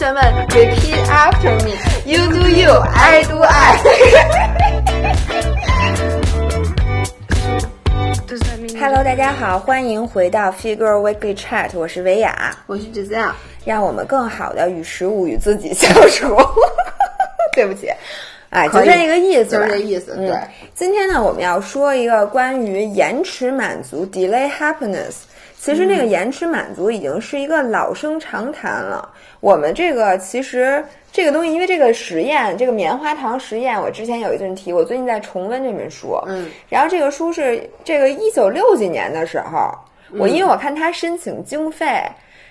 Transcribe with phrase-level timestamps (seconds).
[0.00, 1.76] 学们，repeat after me.
[2.06, 3.76] You do you, I do I.
[8.80, 13.32] Hello，大家好，欢迎回到 Figure Weekly Chat，我是维雅，我是 Giselle，
[13.66, 16.34] 让我们更好的与食物与自己相处。
[17.52, 17.90] 对不起，
[18.48, 20.16] 哎，就这个意思，就是这意思。
[20.16, 20.34] 对，
[20.74, 25.28] 今天呢，我们要说一个关于延迟满足 （delay happiness）。
[25.62, 29.06] 其实，那个延迟满足已经是一个老生常谈了。
[29.40, 36.18] 我们这个其实这个东西，因为这个实验，这个棉花糖实验，我之前有一阵提，我最近在重温这本书。
[36.26, 39.70] 嗯，然后这个书是这个一九六几年的时候，
[40.18, 42.02] 我因为我看他申请经费。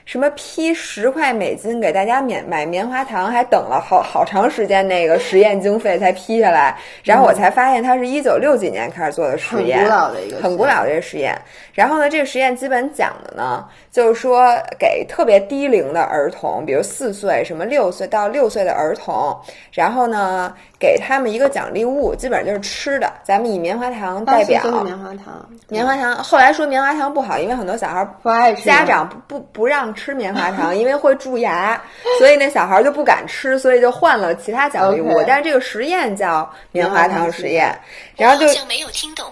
[0.09, 6.75] 什么批十块美金给大家免买棉花糖，还等了好好长时间，那个实验经费才批下来。
[7.03, 11.39] 然后我才发现，它是一九六几年开始做的实验，很古老的一个，很古老的一个实验。
[11.73, 19.39] 然后呢，这个实验基本讲的呢，就是说给特别低龄的儿童，比如四岁、什么六岁到六岁的儿童，
[19.71, 23.11] 然后呢，给他们一个奖励物，基本上就是吃的。
[23.21, 26.15] 咱们以棉花糖代表，棉花糖，棉花糖。
[26.23, 29.93] 后来说棉花糖不好，因为很多小孩不爱吃，家长不不不让。
[29.99, 31.81] 吃棉花糖，因为会蛀牙，
[32.19, 35.21] 所以那小孩就不敢吃，所以就换了其他奖励物。
[35.27, 37.77] 但是这个实验叫棉花糖实验，
[38.15, 39.25] 然后就没有听懂。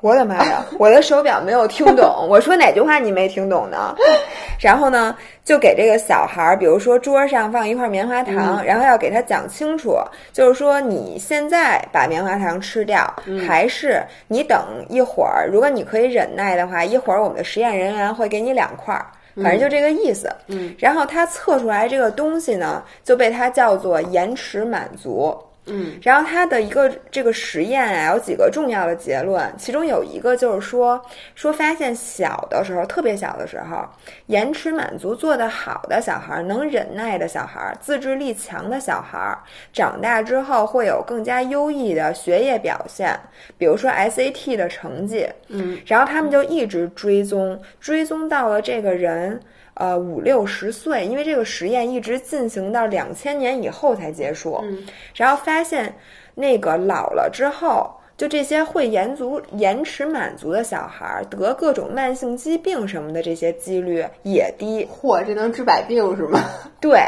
[0.00, 0.64] 我的妈呀！
[0.78, 3.94] 我的手表没有听懂，我说哪句话你没听懂呢？
[4.58, 9.96] 然后呢，就给这个小孩儿，比如说桌上放一块棉花糖，然后要给他讲清楚，
[10.32, 13.12] 就是说你现在把棉花糖吃掉，
[13.46, 15.48] 还是你等一会儿？
[15.50, 19.06] 如果你可以忍耐的话，一会儿我们的实验人员会给你两块儿。
[19.42, 25.34] 反正就这个意思，嗯，然后他测出来这个东西呢，就被他叫做延迟满足。
[25.66, 31.00] 嗯，然后他的一个这个实验啊，有几个重要的结论，其中有一个就是说，
[31.34, 33.86] 说发现小的时候，特别小的时候，
[34.26, 39.38] 延迟满足做得好的小孩，能忍耐的小孩，自制力强的小孩，
[39.72, 43.16] 长大之后会有更加优异的学业表现，
[43.56, 49.38] 比如说 SAT 的成绩，嗯，然后他们就一直追踪，追踪到了这个人。
[49.74, 55.94] 呃，五六十岁，因为这个实验一直进行到两千年以后才结束，嗯然后发现
[56.34, 64.86] 那个老了之后，就这些会延足延迟满足的小孩得各种慢性疾病什么的，这些几率也低。
[64.86, 66.40] 嚯，这能治百病是吗？
[66.80, 67.00] 对。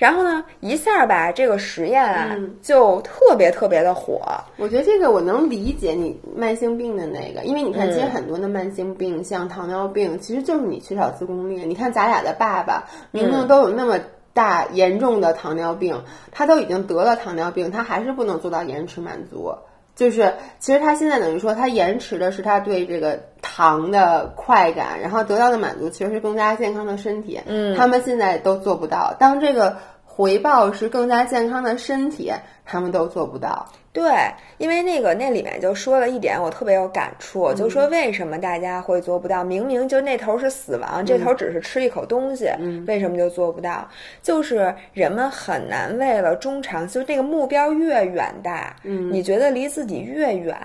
[0.00, 4.22] 然后呢，一下吧，这个实验啊就特别特别的火。
[4.56, 11.66] 我觉得这个我能理解你慢性病的那个，因为你看，其实很多的慢性病，像糖尿病，其实就是你缺少自控力。
[11.66, 13.98] 你看咱俩的爸爸，明明都有那么
[14.32, 16.02] 大严重的糖尿病，
[16.32, 19.52] 他都已经得了糖尿病，他还是不能做到延迟满足。
[20.00, 27.40] 就是其实他现在等于说，他延迟的是他对这个糖的快感，然后得到的满足其实是更加健康的身体。
[27.46, 29.14] 嗯，他们现在都做不到。
[29.18, 29.76] 当这个。
[30.12, 32.30] 回报是更加健康的身体，
[32.66, 33.68] 他们都做不到。
[33.92, 34.12] 对，
[34.58, 39.42] 因为那个那里面就说了一点，我特别有感触，就说为什么大家会做不到？
[39.42, 42.48] 明明就那头是死亡，这头只是吃一口东西，
[42.86, 43.88] 为什么就做不到？
[44.22, 50.56] 就是人们很难为了中长，就那个目标越远大，嗯，你觉得离自己越远，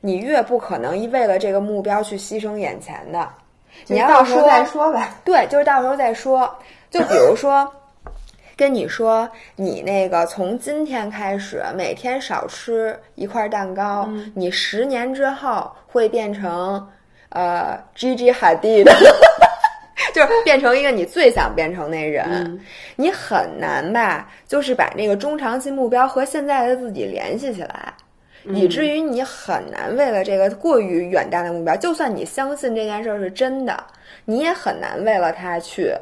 [0.00, 3.28] 你越不可能为了这个目标去牺牲眼前的。
[3.86, 6.52] 你要说再说吧，对，就是到时候再说。
[6.90, 7.72] 就比如说。
[8.58, 16.84] 跟你说，你那个从今天开始每天少吃一块蛋糕，你十年之后会变成
[17.28, 18.82] 呃 Gigi Hadid，
[20.12, 22.60] 就是变成一个你最想变成那人。
[22.96, 24.28] 你很难吧？
[24.48, 27.94] 就是把那个中长期目标和现在的自己联系起来，
[28.46, 33.84] 以至于你很难为了这个过于远大的目标，就算你相信这件事是真的，
[34.24, 35.94] 你也很难为了他去。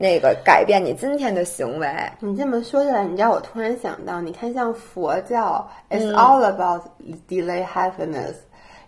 [0.00, 1.88] 那个改变你今天的行为。
[2.20, 6.82] 你这么说起来，你知道我突然想到，你看像佛教，It's all about
[7.28, 8.34] delay happiness。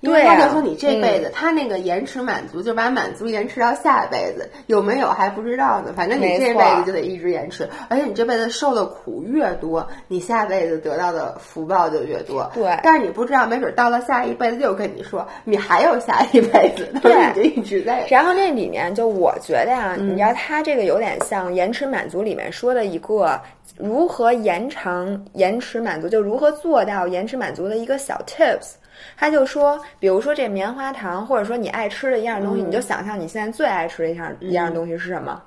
[0.01, 5.93] 因为他就说你这辈子，他那个延迟满足，就把满足延迟到下辈子，有没有还不知道呢。
[5.95, 12.51] 反正你这辈子就得一直延迟，而且你这辈子受的苦越多，你下辈子得到的福报就越多。
[12.55, 18.07] 对，但是你不知道，没准到了下一辈子又跟你说，你还有下一辈子，对， 你就一直在。
[18.09, 23.39] 然后那里面就我觉得呀，你知道他这个有点像延迟满足里面说的一个
[23.77, 28.77] 如何延长延迟满足，就如何做到延迟满足的一个小 tips。
[29.17, 35.43] 他就说，比如说这棉花糖，或者说你爱吃的一样东西，你就想象你现在最爱吃的一样一样东西是什么？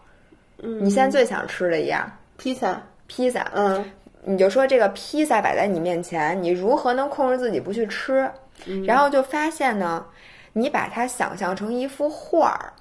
[0.61, 3.45] 嗯，你现在最想吃的一样披萨，披萨。
[3.53, 3.83] 嗯，
[4.23, 8.29] 你就说这个披萨摆在你面前，你如何能控制自己不去吃？
[8.85, 10.05] 然后就发现呢，
[10.53, 12.71] 你把它想象成一幅画儿。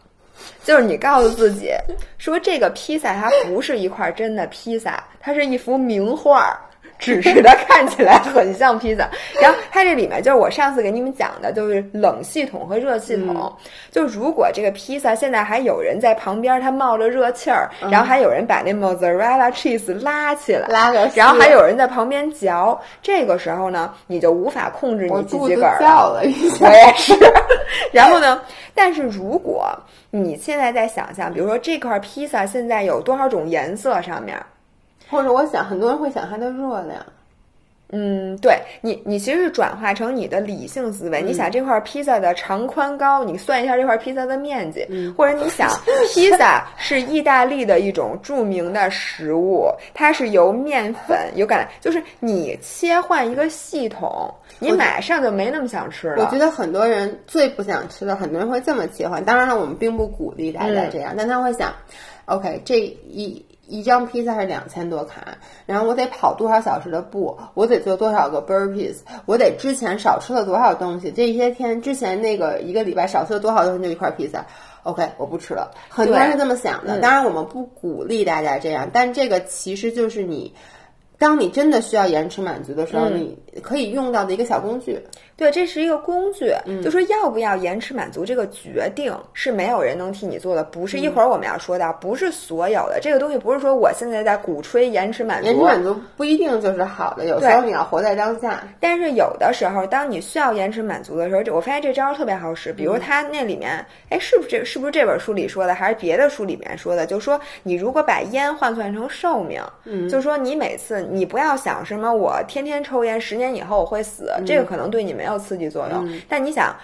[0.65, 1.71] 就是你告诉自己
[2.19, 6.59] 说，这个披萨它不是一块真的披萨，它是一幅名画。
[7.03, 9.11] 只是它看起来很像披萨，
[9.41, 13.53] 然后它这里面就是我上次给你们讲的，就是冷系统和热系统。
[13.91, 26.23] 就如果这个披萨现在还有人在旁边，它冒着热气儿，然后还有人把那 mozzarella cheese 拉起来，拉个，然后还有人在旁边嚼，这个时候呢，你就无法控制你自己个儿了。
[26.61, 27.13] 我也是。
[27.91, 28.41] 然后呢，
[28.77, 29.69] 但是如果
[30.11, 34.39] 你现在在想象，比如说这块披萨现在有多少种颜色上面。
[35.13, 37.05] 或者我想，很多人会想它的热量。
[37.95, 41.21] 嗯，对你，你其实是转化成你的理性思维。
[41.21, 44.83] 你想这块披萨的长宽高，你算一下这块披萨的面积，
[45.15, 45.69] 或者你想，
[46.15, 56.25] 披萨是意大利的一种著名的食物，它是由面粉有感，就是你切换一个系统，你马上就没那么想吃了。
[56.25, 59.23] 我觉得很多人最不想吃的，很多人会这么切换。
[59.23, 61.71] 当然了，我们并不鼓励大家这样，但他会想
[62.25, 63.45] ，OK，这一。
[63.69, 74.45] 一张披萨是两千多卡，然后我得跑多少小时的步，我得做多少个 burpees，我得之前少吃了多少东西，这些天之前那个一个礼拜少吃了多少东西就一块披萨
[74.83, 75.71] ，OK，我不吃了。
[75.89, 80.53] 很多人是这么想的，当然我们不鼓励大家这样，但这个其实就是你，
[81.19, 84.99] 当你真的需要延迟满足的时候，你可以用到的一个小工具。
[85.35, 86.55] 对，这是一个工具，
[86.85, 98.63] 就说要不要延迟满足这个决定是没有人能替你做的，不是一会儿我们要说到，不是所有的这个东西，不是说我现在在鼓吹延迟满足，延迟满足不一定就是好的，有时候你要活在当下。
[98.79, 102.73] 但是有的时候，当你需要延迟满足的时候，我发现这招特别好使。
[102.73, 107.07] 比如他那里面，哎，是不是这是不是这本书里说的，还是别的书里面说的？
[107.07, 115.39] 就说你如果把烟换算成寿命，嗯，就说你每次你不要想什么，我天天抽烟，十年以后我会死，这个可能对你没有。
[115.39, 116.77] 刺激作用，但你想，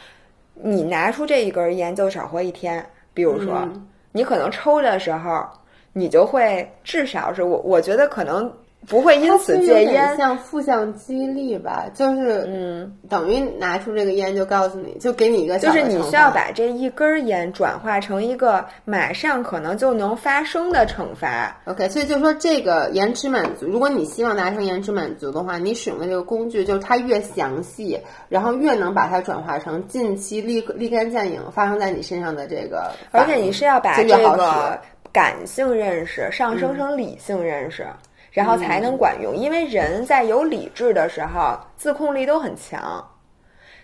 [0.55, 2.85] 你拿出这一根烟就少活一天。
[3.13, 3.69] 比如说，
[4.13, 5.45] 你可能抽的时候，
[5.93, 8.51] 你就会至少是我，我觉得可能。
[8.87, 21.55] 不会因此戒烟，像负向激励吧，就是嗯，等于拿出这个烟就告诉你就给你一个，就是你需要把这一根烟转化成一个马上可能就能发生的惩罚。
[21.67, 28.01] OK，所以就说这个延迟满足，如果你希望达成延迟满足的话，你使用的这个工具就是它越详细，
[28.31, 34.81] 然后越能把它转化成近期立立竿见影发生在你身上的这个，而且你是要把这个
[35.13, 37.85] 感性认识上升成理性认识。
[38.31, 43.05] 然后才能管用，因为人在有理智的时候，自控力都很强。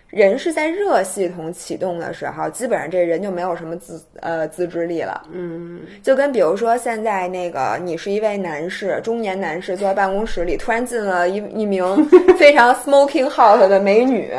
[0.07, 5.23] 人是在热系统启动的时候，基本上这人就没有什么自呃自制力了。
[5.33, 11.83] 嗯，就跟比如说现在那个，你是一位男士，中年男士，坐在办公室里，突然进了一一名
[12.37, 14.31] 非常 smoking hot 的美女，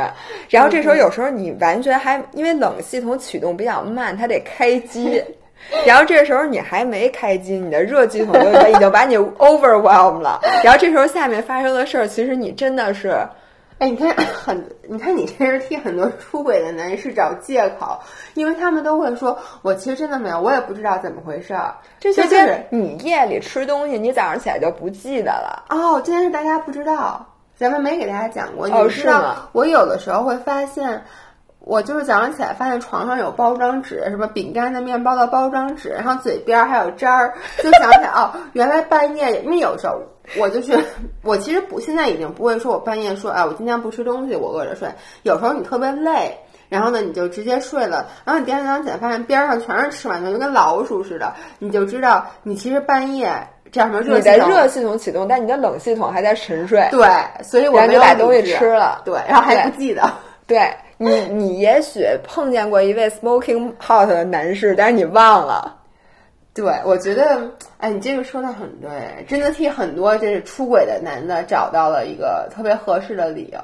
[0.49, 5.23] 然后这时候有时候你完全还因为冷系统启动比较慢，它得开机。
[5.85, 10.41] 然后这时候你还没开机，你的热系统就已经把你 overwhelm 了。
[10.63, 13.27] 然后这时候下面发生的事儿，其实你真的是，
[13.79, 17.99] 哎，你看很，你看你这是替很多出轨的男士找借口，
[18.35, 21.75] 因为他们都会说，我其实真的没有，我也不知道怎么回事儿。
[22.01, 25.65] 这就是你夜里吃东西，你早上起来就不记得了。
[25.71, 27.27] 哦，这件事大家不知道，
[27.57, 28.67] 咱们没给大家讲过。
[28.69, 29.49] 哦，是吗？
[29.53, 31.03] 我有的时候会发现。
[31.67, 40.01] 我就是早上起来发现床上有包装纸，什么饼干的、面包的包装纸，然后嘴边还有渣儿，就想起来哦，原来半夜，因为有时候
[40.39, 40.79] 我就是
[41.25, 44.89] 我其实不现在已经不会说我半夜说哎我今天不吃东西我饿着睡，
[45.25, 46.39] 有时候你特别累，
[46.69, 53.29] 然后呢你就直接睡了，然后你第二天早上起来发现边上全是吃完的，就跟老鼠似的，你就知道你其实半夜
[53.73, 57.09] 这样什么热系统，热系统启动，但你的冷系统还在沉睡，对，
[57.43, 60.09] 所以我没有把东西吃了，对，然后还不记得，
[60.47, 60.73] 对。
[60.99, 65.77] 你你也许碰见过一位 smoking hot 的男士，但是你忘了。
[66.55, 73.59] 对，我觉得，哎，你这个说的很对，真的替很多这是出轨的男的找到了一个特别合适的理由。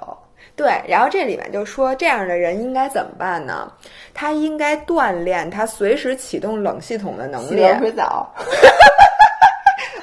[0.54, 3.72] 对，然后这里面就说这样的人应该怎么办呢？
[4.12, 7.62] 他应该锻炼他随时启动冷系统的能力。
[7.62, 8.30] 洗水澡。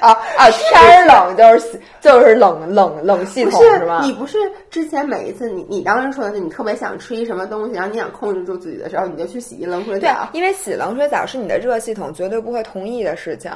[0.00, 0.50] 啊啊！
[0.50, 4.00] 天冷就是就是冷冷冷系统是吗？
[4.02, 4.38] 你不是
[4.70, 10.28] 之前每一次你你当时说的是你特别想吃一什么东西，然后你想控制住自己的时候，你就去洗一冷水澡。
[10.32, 13.50] 对，因为洗冷水澡是你的热系统绝对不会同意的事情，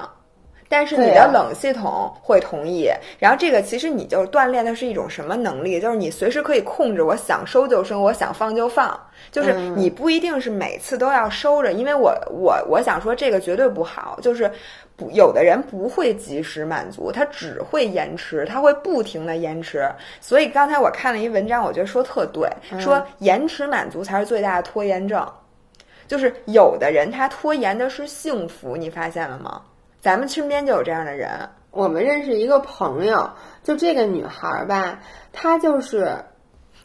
[0.68, 2.90] 但是你的冷系统会同意。
[3.18, 5.80] 然后这个其实你就锻炼的是一种什么能力？
[5.80, 8.98] 就是你随时可以控制，我想收就收，我想放就放。
[9.32, 14.50] 就是你不一定是每次都要收着，因为我我我想说这个绝对不好，就是。
[14.96, 19.88] 不，有的人不会及时满足，他只会延迟，他会不停的延迟。
[20.20, 22.48] 所以刚才我看了一文章，我觉得说特对，
[22.78, 25.26] 说延迟满足才是最大的拖延症。
[26.06, 29.62] 就是有的人他拖延的是幸福，你发现了吗？
[30.00, 31.30] 咱们身边就有这样的人。
[31.70, 33.28] 我们认识一个朋友，
[33.64, 35.00] 就这个女孩儿吧，
[35.32, 36.14] 她就是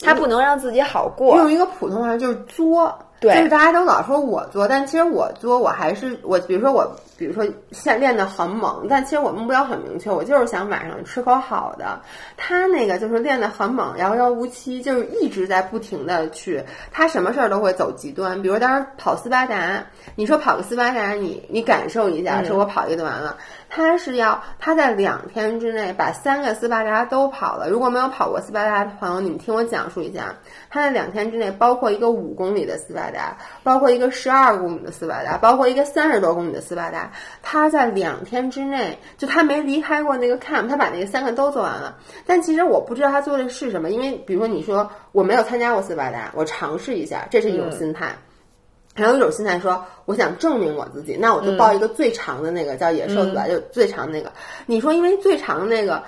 [0.01, 2.97] 她不能让自己好过，用一个普通话就是作。
[3.19, 6.89] 对，就是大家都老说我作，但其实我作，我还是我，比如说我，
[7.19, 11.99] 比如说现练得很猛，但其实我目标很明确，我就是想晚上吃口好的。
[12.37, 18.41] 他那个就是练得很猛，遥遥无期，就是一直在不停的去，他什么事儿都会走极端。
[18.41, 19.83] 比如当时跑斯巴达，
[20.15, 23.35] 你说跑个斯巴达，你你感受一下，说我跑一个就完了。
[23.69, 27.69] 他是要他在两天之内把三个斯巴达都跑了。
[27.69, 30.35] 如果没有跑过斯巴达的朋友，你们听我讲述一下，
[30.69, 37.11] 他在两天之内，包括一个五公里的斯巴达，包括一个十二公里的斯巴达，包括一个三十多公里的斯巴达，
[37.43, 41.95] 他在两天之内，就他没离开过那个 camp，他把那个三个都做完了。
[42.25, 48.07] 但其实我不知道他做的是什么，因为比如说你说我没有参加过斯巴达，我尝试一下，这是一种心态。
[48.95, 54.31] 还有一种心态说，我想证明我自己，那我就报一个最长的那个叫野兽斯巴，就最长那个。
[54.65, 56.03] 你说，因为最长的那个，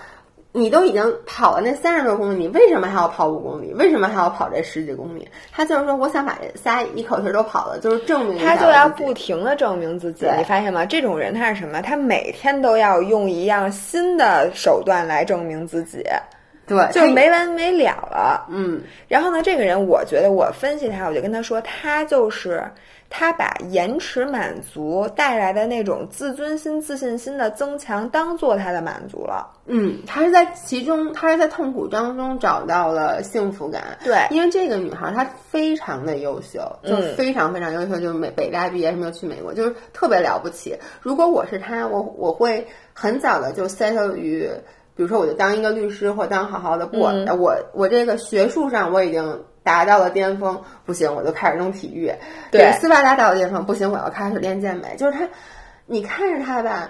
[0.52, 3.74] 你都已经跑了那三十多公里，你为什么还要跑五公里？
[3.76, 5.26] 为什么还要跑这十几公里？
[5.54, 10.26] 他就是说，我想把这仨一口气都跑了，就是证明他就要不停的证明自己。
[10.38, 10.86] 你发现吗？
[10.86, 11.82] 这种人他是什么？
[11.82, 16.04] 他每天都要用一样新的手段来证明自己。
[16.72, 18.46] 对，就没完没了了。
[18.50, 22.63] 嗯，然后呢，这个人我觉得我分析他，我就跟他说，他就是
[23.10, 29.51] 他把延迟满足带来的那种自尊心、自信心的增强当做他的满足了。
[29.66, 33.98] 嗯，他是在其中，他是在痛苦当中找到了幸福感。
[34.01, 40.78] 对，因为这个女孩她非常的优秀，就非常非常优秀，就是美北大毕业，没有去美国，就是特别了不起。
[41.01, 44.50] 如果我是她，我我会很早的就 settle 于。
[44.96, 46.86] 比如说，我就当一个律师，或当好好的。
[46.86, 52.12] 不，我我这个学术上我已经达到了巅峰，不行，我就开始弄体育。
[52.52, 54.96] 对，斯巴达达到巅峰，不行，我要开始练健美。
[54.98, 55.28] 就是他，
[55.86, 56.90] 你看着他吧，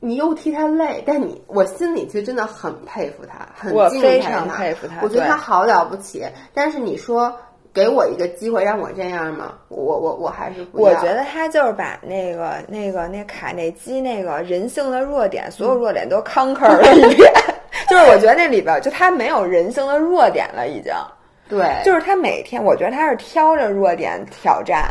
[0.00, 4.40] 你又替他累，但你我心里其实真的很佩服他，很敬佩他。
[4.56, 6.26] 佩服他，我觉得他好了不起。
[6.54, 7.36] 但是你说。
[7.72, 9.54] 给我一个机会让我这样吗？
[9.68, 17.32] 我我我还是我觉得他就是把那个那个那卡内基那个人性的弱点，所有弱点都 conquer 了一遍。
[17.88, 20.92] 就是我觉得那里边就他没有人性的弱点了，已经。
[21.48, 24.84] 对，就是他每天，我觉得他是挑着弱点挑战。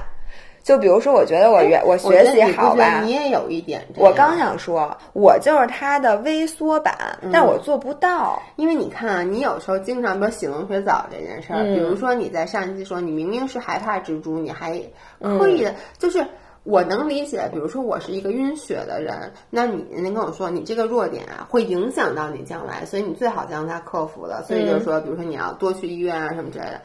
[0.70, 3.84] 就比如说，我觉得我原我学习好吧，你也有一点。
[3.96, 6.96] 我刚想说，我就是他的微缩版，
[7.34, 8.40] 但我做不到。
[8.56, 14.80] 因为你看啊，你有时候经常，比如洗冷水澡这件事儿，比如说你在上一期说你明明是害怕蜘蛛，你还
[15.20, 16.24] 刻意的，就是
[16.62, 17.50] 我能理解。
[17.52, 24.44] 比如说我是一个晕血的人，那你您跟我说，你这个弱点啊会影响到你将来，所以你最好将它克服了。
[24.48, 26.80] 所以就是说，比如说你要多去医院啊什么之类的。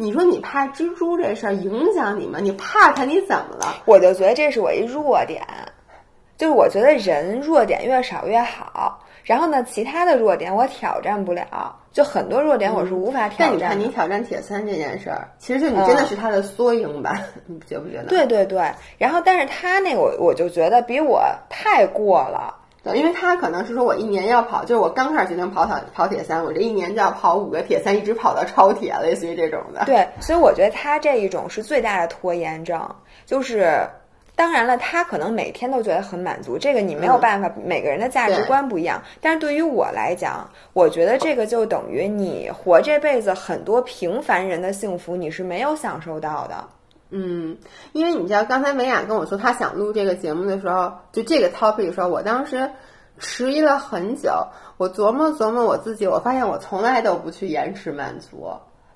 [0.00, 2.38] 你说你怕蜘蛛这事儿影响你吗？
[2.40, 3.82] 你怕它，你怎么了？
[3.84, 5.44] 我就觉得这是我一弱点，
[6.36, 9.04] 就是我觉得人弱点越少越好。
[9.24, 13.58] 然后呢，其他的弱点我挑战不了，就很多弱点我是无法挑战。
[13.58, 18.04] 但你看，你挑战铁三这件事儿，其实就你真的是他的缩影吧， 你觉不觉得？
[18.04, 18.62] 对对对。
[18.96, 22.54] 然后，但是他那个我我就觉得比我太过了。
[22.96, 29.84] 因为他可能是说，我一年要跑，就是我刚开始决定跑跑跑铁三，我这一年就要跑五个铁三，一直跑到超铁，类似于这种的。
[29.86, 32.80] 对，所以我觉得他这一种是最大的拖延症。
[33.26, 33.86] 就是
[34.34, 39.02] 当然了，他可能每天都觉得很满足，这个你没有办法，每个人的价值观不一样。
[39.20, 46.64] 但是对于我来讲，我觉得这个就等于你活这辈子很多平凡人的幸福，你是没有享受到的。
[47.10, 47.56] 嗯，
[47.92, 52.70] 因为你知道，刚才美雅跟我说她想录这个节目的时候，就这个 topic 的时候，我当时
[53.18, 54.30] 迟疑了很久。
[54.76, 58.48] 我琢磨琢磨我自己，我发现我从来都不去延迟满足，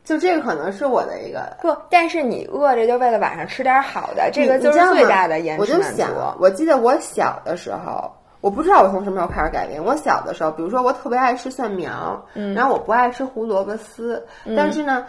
[0.05, 1.77] 就这个可能是我的一个不。
[1.91, 5.87] 但是你饿着就为了晚上吃点好的，这个就是最大的延迟满足。
[5.87, 8.09] 我就想，我记得我小的时候，
[8.41, 9.83] 我不知道我从什么时候开始改变。
[9.83, 14.25] 我小的时候，比如说我特别爱吃蒜苗，嗯，然后我不爱吃胡萝卜丝，
[14.57, 15.05] 但是呢。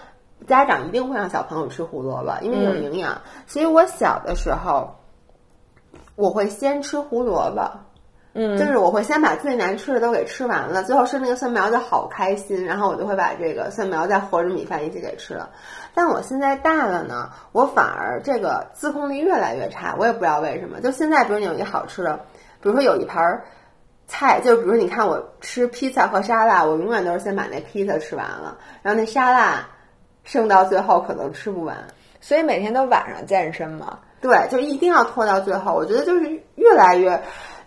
[0.47, 3.21] 家长一定会让小朋友吃胡萝卜，因为有营养。
[3.47, 4.95] 所以我小的时候，
[6.15, 7.71] 我会先吃胡萝卜，
[8.33, 15.50] 嗯，就是我会先把最难吃的都给吃完了，最后吃那个蒜苗就好开心，然后我就会把这个蒜苗再和着米饭一起给吃了。
[15.93, 20.81] 但我现在大了呢，我反而这个自控力越来越差，我也不知道为什么。
[20.81, 22.15] 就现在，比如你有一个好吃的，
[22.62, 23.41] 比如说有一盘
[24.07, 29.67] 菜，就比如你看我吃披萨和沙拉，我永远都是先把那披萨吃完了，然后那沙拉。
[30.23, 31.75] 剩到最后可能吃不完，
[32.21, 33.99] 所以每天都晚上健身嘛。
[34.21, 35.73] 对，就一定要拖到最后。
[35.73, 37.21] 我觉得就是越来越，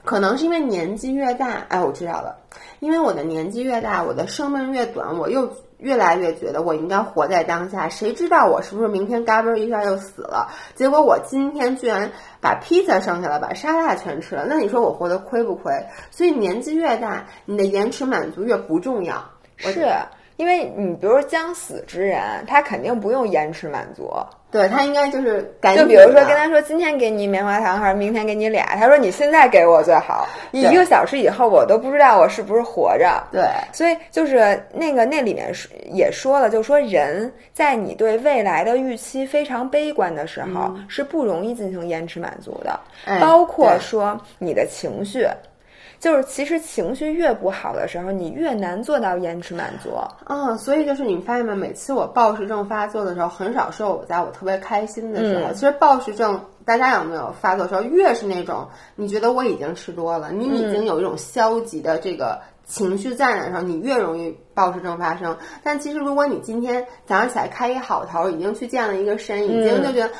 [0.04, 1.66] 可能是因为年纪越大。
[1.68, 2.34] 哎，我知道了，
[2.80, 5.46] 因为我的年纪越大，我的生命越短，我又
[5.76, 7.90] 越来越觉得我应该活在当下。
[7.90, 10.48] 谁知道我是不是明天嘎嘣一下就死了？
[10.75, 12.10] 结果我今天居然
[12.40, 14.46] 把披萨剩下了，把沙拉全吃了。
[14.48, 15.75] 那你说我活得亏不亏？
[16.10, 19.22] 所以年纪越大，你的延迟满足越不重要。
[19.58, 19.86] 是
[20.37, 24.11] 因为你比如说将死之人，他肯定不用延迟满足。
[24.49, 33.23] 对他应该就是赶紧就比如说跟他说今天给你棉花糖，还是明天给你俩，他说你现在给我最好，一个小时以后我都不知道我是不是活着。
[33.31, 45.26] 对所以就是那个那里面说也说了，就说人在你对未来的预期非常悲观的时候，是不容易进行延迟满足的，哎包括说你的情绪。
[45.99, 49.91] 就是其实情绪越不好的时候，你越难做到延迟满足。
[50.26, 51.55] 嗯，所以就是你们发现吗？
[51.55, 55.50] 每次我暴食症发作的时候，很少是我在我特别开心的时候。
[55.50, 65.37] 嗯其实暴食症，大家有没有发作的时候，越是那种你觉得我已经吃多了，你已经有一种消极的这个情绪在的时候，你越容易暴食症发生。
[65.62, 70.11] 但其实如果你今天早上起来开一好头，已经去见了一个神，已经就觉得。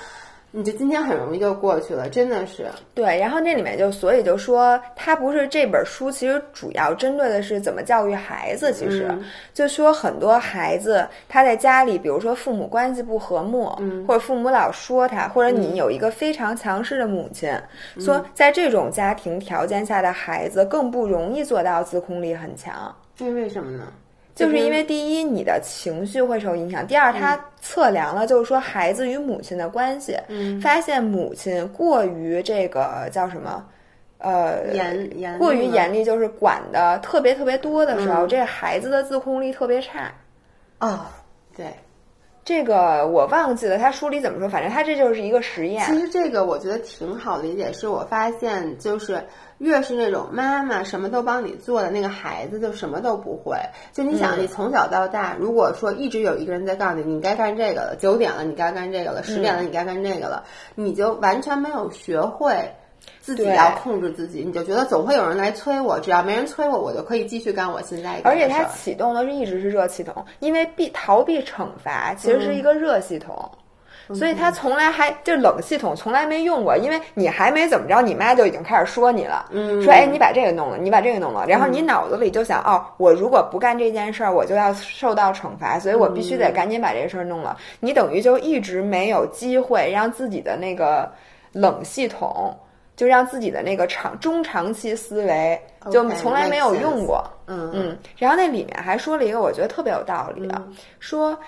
[0.53, 2.67] 你就今天很容易就过去了，真的是。
[2.95, 8.73] 对，然后那里面就所以就说，他不是这本书其实主要针对的是怎么教育孩子。
[8.73, 9.11] 其实、
[9.53, 13.67] 就说很多孩子他在家里，比如说父母关系不和睦，
[14.09, 17.53] 或者父母老说他，或者你有一个非常强势的母亲，
[17.99, 22.95] 说在这种家庭条件下的孩子更不容易做到自控力很强。
[23.15, 23.93] 这为什么呢？
[24.37, 30.15] 就是因为第一，你的情绪会受影响；第二，他测量了，就是说孩子与母亲的关系，
[30.63, 33.67] 发现母亲过于这个叫什么，
[34.19, 40.13] 呃，严严过于严厉，就是管的特别特别多的时候，这孩子的自控力特别差。
[40.81, 41.01] 哦，
[41.57, 41.67] 对。
[42.45, 45.85] 这个我忘记了，他书里怎么说，反正他这就是一个实验。
[45.87, 49.21] 其实这个我觉得挺好理解，是我发现就是
[49.59, 53.57] 越是那种妈妈什么都帮你做的那个孩子，就什么都不会。
[53.93, 60.45] 就你想，嗯你从小到大，如果说一直有一个人在告诉你你该干这个了，九点了你该干这个了，十点了嗯你该干这个了，
[60.75, 62.73] 你就完全没有学会。
[63.21, 73.49] 自己要控制自己，你就觉得总会有人来催我，只要没人催我，我就可以继续干我现在而且它启动的是一直是热系统，因为避逃避惩罚其实是一个热系统。
[74.15, 79.83] 所以他从来还就冷系统从来没用过，因为你还没怎么着，你妈就已经开始说你了，嗯。
[79.83, 87.57] 说哎你把这个弄了，你把这个弄了，然后你脑子里就想哦，我如果不干这件事儿，我就要受到惩罚，所以我必须得赶紧把这事儿弄了。
[87.81, 91.11] 你等于就一直没有机会让自己的那个
[91.53, 92.57] 冷系统，
[92.95, 97.25] 就让自己的那个长中长期思维就从来没有用过。
[97.47, 97.71] 嗯。
[97.75, 100.63] 嗯，然后那里面还说了一个我觉得特别有道理的，
[101.01, 101.39] 说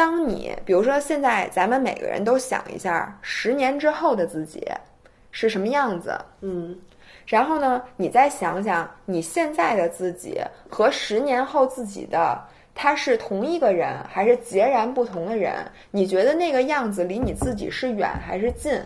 [0.00, 4.66] 当你比如说现在咱们每个人都想一下，十年之后的自己
[5.30, 6.74] 是什么样子，嗯
[7.26, 12.42] 然后呢，你再想想你现在的自己和十年后自己的。
[12.74, 15.52] 他是同一个人还是截然不同的人？
[15.90, 18.80] 你觉得那个样子离你自己是远还是近？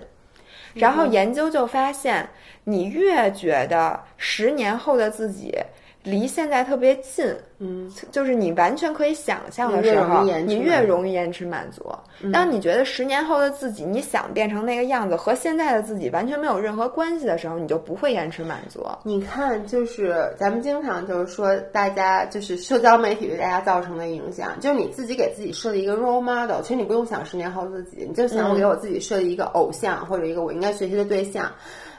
[0.73, 2.29] 然后研究就发现，
[2.65, 5.55] 你越觉得十年后的自己
[6.05, 7.25] 离现在特别近，
[7.59, 11.83] 嗯，就是你完全可以想象的时候你越容易延迟满足。
[12.31, 18.87] 当你觉得十年后的自己，你想变成那个样子，和现在的自己完全没有任何关系的时候，你就不会延迟满足。
[19.03, 31.51] 你看，就是咱们经常就是说，大家就是社交媒体对大家造成的影响，就是你自己给自己设立一个 role model，其实你不用想十年后自己，你就想我给我自己设立一个偶像、或者一个我应该学习的对象。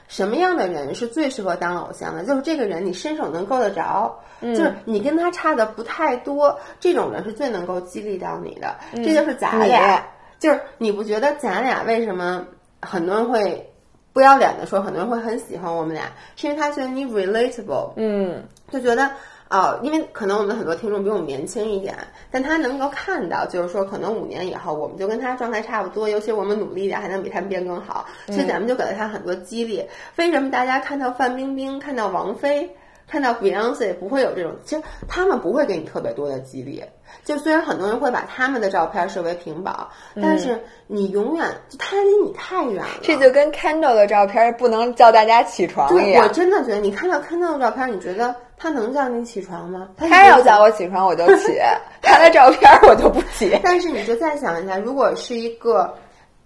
[0.08, 2.24] 什么样的人是最适合当偶像的？
[2.24, 8.76] 就是这个人你伸手能够得着，就是你跟他差的不太多，这种人是最能够激励到你的。
[8.94, 10.06] 这就是咱俩，
[10.40, 12.46] 就是你不觉得咱俩为什么
[12.82, 13.74] 很多人会
[14.14, 19.10] 不要脸的说，很多人会很喜欢我们俩，是因为他觉得你 relatable，嗯，就觉得。
[19.56, 21.96] 哦，因为可能我们很多听众比我们年轻一点，
[22.30, 29.86] 但他能够看到，就是说，可能五年以后我们就跟他状态差不多，尤其我们努力一点，还能比他们变更好，所以咱们就给了他很多激励。
[30.18, 32.76] 为什么大家看到范冰冰、看到王菲、
[33.08, 34.58] 看到 Beyonce 不会有这种？
[34.66, 36.84] 其实他们不会给你特别多的激励。
[37.24, 42.90] 就虽然很多人会把他们的照片设为屏保，但是你永远就他离你太远了。
[43.02, 46.28] 这就跟 Kendall 的照片不能叫大家起床一对，我。
[46.30, 49.90] 真的觉得你看到 Kendall 的照片，你觉得他能叫你起床吗？
[49.98, 51.54] 他他要叫我起床，我就起；
[52.02, 53.60] 他的照片我就不起。
[53.64, 55.94] 但是你就再想一下，如果是一个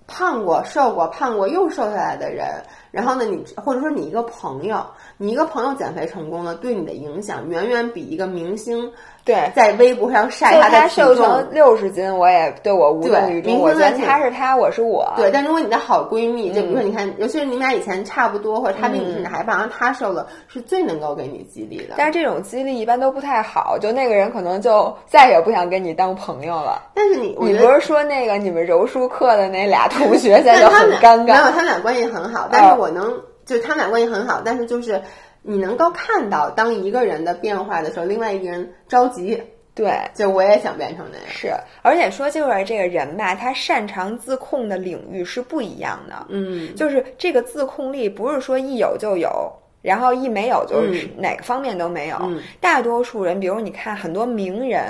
[0.07, 2.47] 胖过、瘦过、胖过又瘦下来的人，
[2.91, 4.83] 然后呢，你或者说你一个朋友，
[5.21, 8.89] 你一个朋友减肥成功了，对你的影响远远比一个明星
[9.25, 13.59] 对在微博上晒他的瘦重成六十斤，我也对我无动于衷。
[13.59, 15.11] 我觉得明星的他是他，我是我。
[15.17, 21.95] 对，但如果你的好闺蜜，就比如嗯说你看，尤其是你们俩以前差不多，或者她比你甚至还胖，然后她瘦了，是最能够给你激励的。
[21.97, 26.81] 但是这种激励一般都不太好，就那个人可能就再也不想跟你当朋友了。
[26.95, 31.51] 但是你，你不是说那个你们柔术课的那俩同学 现在就很尴没有，尬？
[31.51, 33.13] 他们俩关系很好，但是我能，
[33.49, 35.01] 就是他们俩关系很好，但是就是
[35.41, 39.41] 你能够看到，当一个人的变化的时候，另外一个人着急，
[39.73, 41.27] 对，就我也想变成那样。
[41.27, 46.27] 是，而且说就是这个人吧，他擅长自控的领域是不一样的。
[46.29, 52.17] 嗯，就是这个自控力不是说一有就有，然后一没有就是哪个方面都没有。
[52.21, 54.83] 嗯大多数人，比如你看很多名人，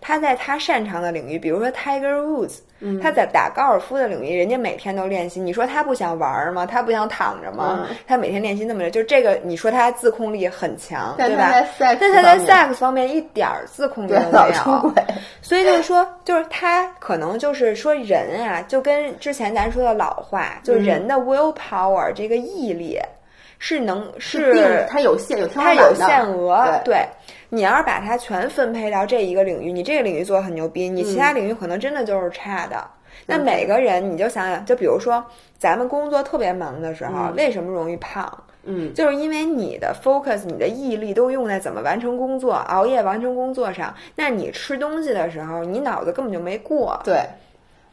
[0.00, 2.58] 他在他擅长的领域，比如说 Tiger Woods，、
[3.02, 5.40] 他嗯在打高尔夫的领域，人家每天都练习。
[5.40, 6.66] 你说他不想玩儿吗？
[6.66, 7.86] 他不想躺着吗？
[7.88, 14.94] 嗯他每天练习那么久，就这个，你说他自控力很强，对吧但他在？sex 方面一点儿自控力都没有。
[15.40, 22.98] 所以就是说，就是他可能就是说人啊，就跟之前咱说的老话，就人的 willpower、这个毅力
[23.66, 27.02] 是能是它有限，有它有限额，对
[27.48, 32.86] 你要是把它全分配到这一个领域，你这个领域做的很牛逼，你其他领域可能真的就是差的。
[33.24, 35.24] 那嗯每个人，你就想想，就比如说
[35.56, 38.30] 咱们工作特别忙的时候，为什么容易胖？
[38.64, 47.00] 嗯，就是因为你的 focus、你的毅力都用在怎么完成工作、熬夜完成工作上，那你吃东西的时候，你脑子根本就没过。
[47.02, 47.22] 对。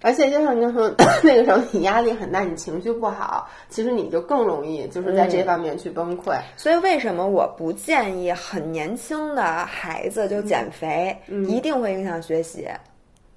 [0.01, 0.91] 而且就像你刚说，
[1.23, 6.37] 那个时候你压力很大，你情绪不好，其实你就更容易就是在嗯这方面去崩溃。
[6.57, 11.15] 所以为什么我不建议很年轻的孩子就减肥？
[11.47, 12.67] 一定会影响学习。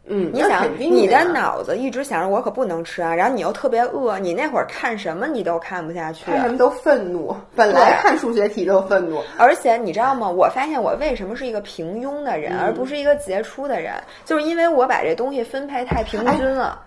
[0.06, 6.26] 嗯，你想你的脑子一直想着我可不能吃啊，然后你又特别饿，你那会儿看什么你都看不下去。
[6.26, 10.28] 看什么都愤怒，本来看数学题都愤怒，而且你知道吗？
[10.28, 16.80] 我发现我为什么是一个平庸的人，而不是一个杰出的人，就是因为我把这东西分配太平均了。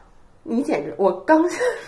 [0.50, 1.44] 你简直，我刚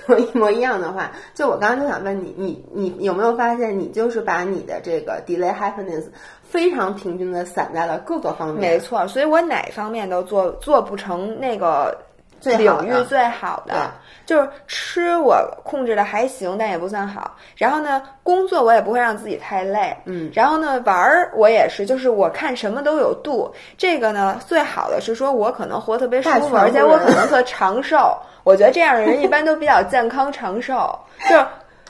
[0.06, 6.04] 说一模一样的话，就我刚刚就想问你，你你有没有发现，你就是把你的这个 delay happiness
[6.44, 11.98] 非常平均的散在了各个方面，没错，所以我哪方面都做做不成那个
[12.42, 13.92] 最领域最好的，
[14.26, 17.38] 就是吃我控制的还行，但也不算好。
[17.56, 23.54] 然后呢，工作我也不会让自己太累，嗯，然后呢，玩儿我也是，就是我看什么都有度。
[23.78, 28.18] 这个呢，最好的是说我可能活特别舒服，而且我可能特长寿。
[28.50, 30.98] 我觉得这样的人一般都比较健康长寿，
[31.30, 31.46] 就是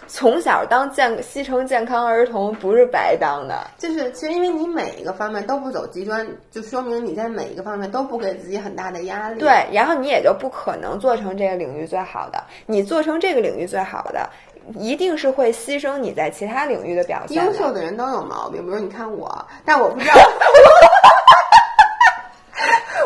[0.07, 3.55] 从小当健西城健康儿童不是白当的。
[3.77, 9.39] 就是其实因为你每一个方面都不走极端，就说明你在每一个方面都不给自己很大的压力。
[9.39, 12.43] 对，然后你也就不可能做成这个领域最好的。
[12.65, 14.29] 你做成这个领域最好的，
[14.75, 17.53] 一定是会牺牲你在其他领域的表现优。
[17.53, 20.15] 秀的人都有毛病，比如你看我，但我不知道，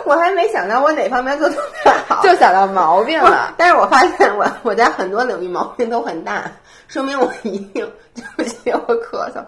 [0.05, 3.53] 我还没想到我哪方面做得特别好， 就想到毛病了。
[3.57, 6.51] 但是我发现我我在很多领域毛病都很大，
[6.87, 9.43] 说明我一定对不起我咳嗽，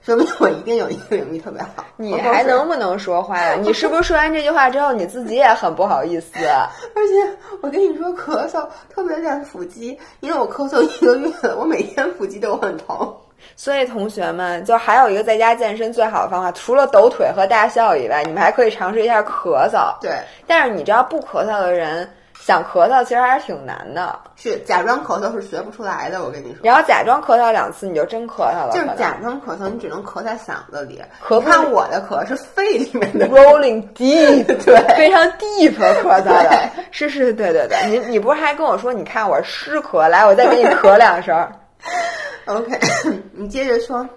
[0.00, 1.84] 说明我一定有一个领域特别好。
[1.96, 3.54] 你还能不能说话呀？
[3.60, 6.32] 你是不是说完这句话之后，你自己也很不好意思？
[6.44, 13.14] 而且我跟你说，咳嗽特别练腹肌，因为我咳嗽一个月了，我每天腹肌都很疼。
[13.56, 19.94] 所以同学们，就还有一个在家健身最好的方法，除了抖腿和大笑以外，你们还可以尝试一下咳嗽。
[20.00, 20.12] 对，
[20.46, 22.08] 但是你知道，不咳嗽的人
[22.40, 24.18] 想咳嗽其实还是挺难的。
[24.34, 26.56] 是假装咳嗽是学不出来的，我跟你说。
[26.64, 28.70] 然后假装咳嗽两次，你就真咳嗽了。
[28.72, 31.00] 就是假装咳嗽，你只能咳在嗓子里。
[31.24, 36.50] 咳不看我的咳是肺里面的 rolling deep， 对非常 deep 咳嗽的，
[36.90, 41.48] 是是，对对对，你你不是还跟我说，你看我是湿咳，来，我再给你咳两声。
[42.46, 42.78] OK，
[43.32, 44.08] 你接着说。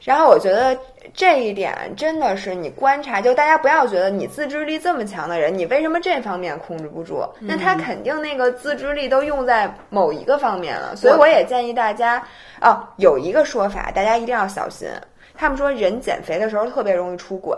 [0.00, 0.78] 然后我觉得
[1.14, 7.26] 这一点真的是你观察，就大家不要觉得你自制力这么强的人，你为什么这方面控制不住？
[7.40, 10.94] 那他肯定那个自制力都用在某一个方面了。
[10.94, 12.22] 所以我也建议大家，
[12.60, 14.86] 哦，有一个说法，大家一定要小心。
[15.34, 17.56] 他们说人减肥的时候特别容易出轨。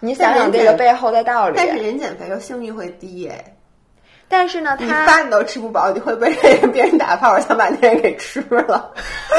[0.00, 1.54] 你想想这个背后的道理。
[1.58, 3.44] 但是人减肥时候性欲会低哎，
[4.36, 8.92] 但是呢，你他饭都吃不饱，你会被人别人打炮，想把那人给吃了。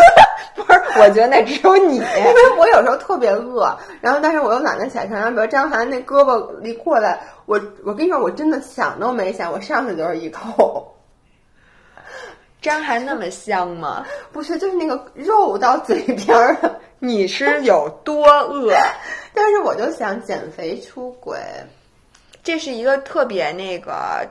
[0.55, 1.97] 不是，我觉得那只有你。
[2.17, 10.95] 因为我有时候特别饿，然后但是我又懒得起来称，然后比如张涵那胳膊一过来，我我跟你说，我真的想都没想，我上去就是一口。
[12.61, 14.05] 张涵那么香吗？
[14.31, 16.79] 不是，就是那个肉到嘴边儿了。
[16.99, 18.73] 你是有多饿？
[19.33, 21.37] 但是我就想减肥出轨，
[22.41, 24.25] 这是一个特别那个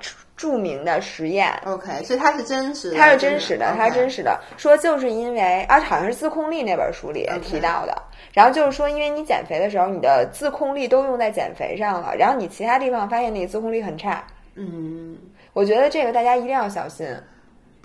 [0.44, 1.50] 著著名的实验。
[1.64, 4.22] OK，所以它是真实的，它是真实的，它是真实。
[4.22, 4.38] 的。
[4.57, 8.02] 说就是因为，而且好像是自控力那本书里提到的。
[8.33, 14.24] 然后就是说，因为你减肥的时候，你的自控力都用在减肥上了，然后你其他地方发现你自控力很差。
[14.54, 15.16] 嗯，
[15.52, 17.07] 我觉得这个大家一定要小心。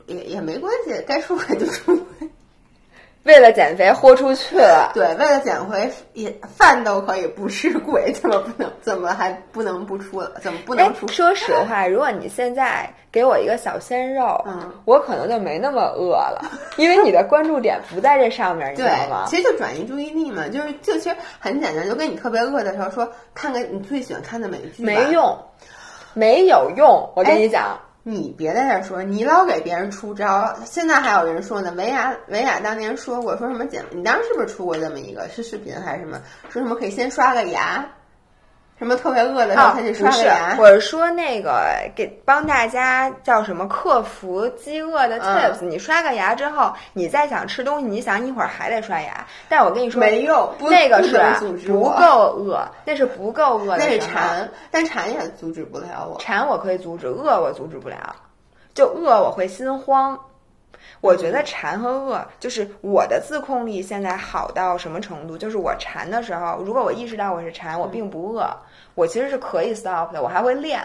[0.06, 2.30] 也也没关系，该出轨就出轨。
[3.30, 8.68] 为了减肥豁出去了，对，为了减肥，也饭都可以不吃，鬼怎么不能？
[8.82, 10.32] 怎么还不能不出了？
[10.42, 16.42] 怎么不能哎出？，说实话， 如果你现在给我一个小鲜肉，嗯我可能就没那么饿了，
[16.78, 19.26] 因为你的关注点不在这上面，你知道吗，？
[19.28, 24.96] 其实就转移注意力嘛，就是就其实很简单，就跟你特别饿的时候说，看看你最喜欢看的美剧没。
[25.12, 25.38] 用，
[26.15, 27.08] 没有用。
[27.15, 30.58] 我跟哎你讲，你别在这儿说，你老给别人出招。
[30.65, 36.22] 现在还有人说呢，维亚维亚当年说过，说什么姐，你当时是不是出过这么一个是视频还是什么？
[36.50, 37.88] 说什么可以先刷个牙，
[38.80, 41.62] 什么特别饿的时候才，去刷个牙。，我是说那个
[41.94, 49.28] 给帮大家叫什么克服饥饿的嗯 tips、你刷个牙之后，你再想吃东西，你想一会儿还得刷牙。
[49.50, 51.20] 但我跟你说，没用，那个是
[51.68, 56.18] 不，够饿，那是不够饿的那是馋，但馋也阻止不了我。
[56.18, 58.15] 馋我可以阻止，饿我阻止不了。
[58.74, 60.18] 就饿我会心慌。
[61.02, 65.38] 我觉得馋和饿，就是我的自控力现在好到什么程度？
[65.38, 68.49] 就是我馋的时候，如果我意识到我是馋，我并不饿，
[68.95, 70.80] 我其实是可以 stop 的，我还会练。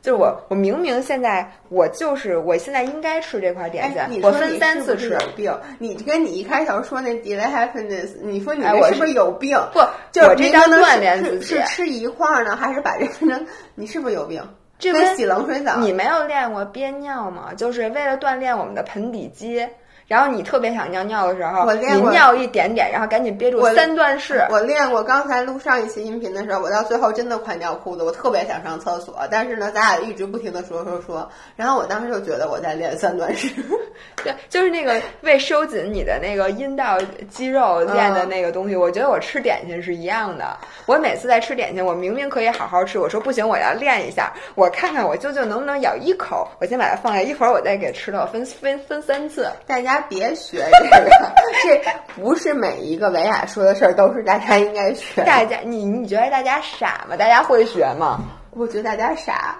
[0.00, 5.10] 就是我，我明明现在我就是我现在应该吃这块点心我分三次吃。
[5.10, 5.56] 有病？
[5.78, 9.56] 你跟你一开头说那 delay happiness，你说你是不是有病？
[9.72, 9.78] 不，
[10.10, 11.62] 就是我这叫明明锻是是炼自己是。
[11.68, 13.46] 吃一块儿呢，还是把这分成？
[13.76, 14.42] 你是不是有病？
[14.82, 17.54] 这跟跟洗冷水澡，你没有练过憋尿吗？
[17.56, 19.64] 就是为了锻炼我们的盆底肌。
[20.06, 24.46] 然后你特别想尿尿的时候，我练过你尿一点点，然后赶紧憋住我三段式。
[24.50, 33.48] 我练过，刚才录上一期音频的时候，我到最后真的快尿裤子，我特别想上厕所，但是呢，咱俩一直不停的说说说，然后我当时就觉得我在练三段式，
[34.22, 36.98] 对，就是那个为收紧你的那个阴道
[37.30, 38.76] 肌肉练的那个东西。
[38.76, 40.56] 我觉得我吃点心是一样的。
[40.86, 46.46] 我每次在吃点心，我明明可以好好吃，我说不行，我要练一下，我看看我究竟能不能咬一口。
[46.60, 49.48] 我先把它放下，一会儿我再给吃了，我分分分三次。
[49.66, 51.20] 大家别学这个，
[51.62, 51.80] 这
[52.14, 55.22] 不是每一个维雅说的事儿都是大家应该学。
[55.22, 57.16] 大家，你你觉得大家傻吗？
[57.16, 58.20] 大家会学吗？
[58.52, 59.56] 我觉得大家傻，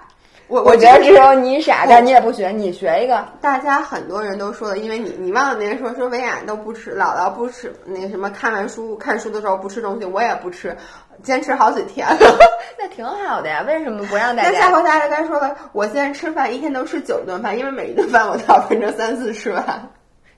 [0.48, 3.26] 我我觉得只有你傻，但你也不学，你学一个。
[3.40, 10.76] 大家很多人都说了，因为你你忘了那天说说维雅都不吃，姥姥不吃那个什么，看完书看书的时候不吃东西，我也不吃，
[11.22, 12.18] 坚持好几天了。
[12.78, 14.70] 那挺好的呀，为什么不让大那下？
[14.70, 19.88] 回大家该说了，我现在吃饭一天都吃九顿饭，因为每一顿饭我都要分成三次吃完。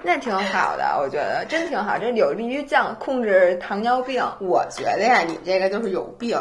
[0.06, 4.22] 那挺好的，我觉得真挺好，这有利于降控制糖尿病。
[4.38, 6.38] 我觉得呀，你这个就是有病。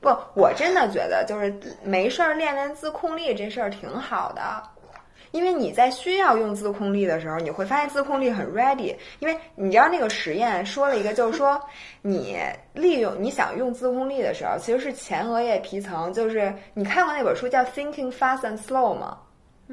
[0.00, 1.52] 不，我真的觉得就是
[1.82, 4.62] 没事儿练练自控力这事儿挺好的，
[5.32, 8.94] 因为你在需要用自控力的时候，你会发现自控力很 ready。
[9.18, 11.60] 因为你知道那个实验说了一个，就是说
[12.00, 12.38] 你
[12.74, 19.18] 利用你想用自控力的时候，其实是前额叶皮层，就是你看过那本书叫《Thinking Fast and Slow》吗？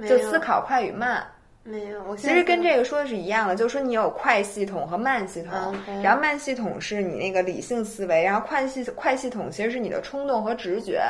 [0.08, 1.24] 就思考快与慢。
[1.64, 11.04] 没有，我其实跟这个说的是一样的，就是说你有快系统和慢系统然后慢系统是你那个理性思维，然后快系快系统其实是你的冲动和直觉。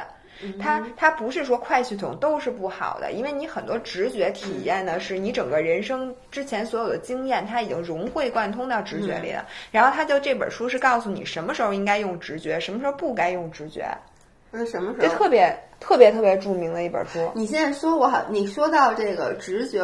[0.60, 9.46] 它它不是说快系统都是不好的，因为你很多直觉体验的是你整个人生之前所有的经验，它已经融会贯通到直觉里了。
[9.72, 13.86] 然后它就这本书是告诉你什么时候应该用直觉，什么时候不该用直觉，
[14.50, 15.08] 那什么时候？
[15.08, 17.32] 就特别特别特别著名的一本书。
[17.36, 19.80] 你现在说我好，你说到这个直觉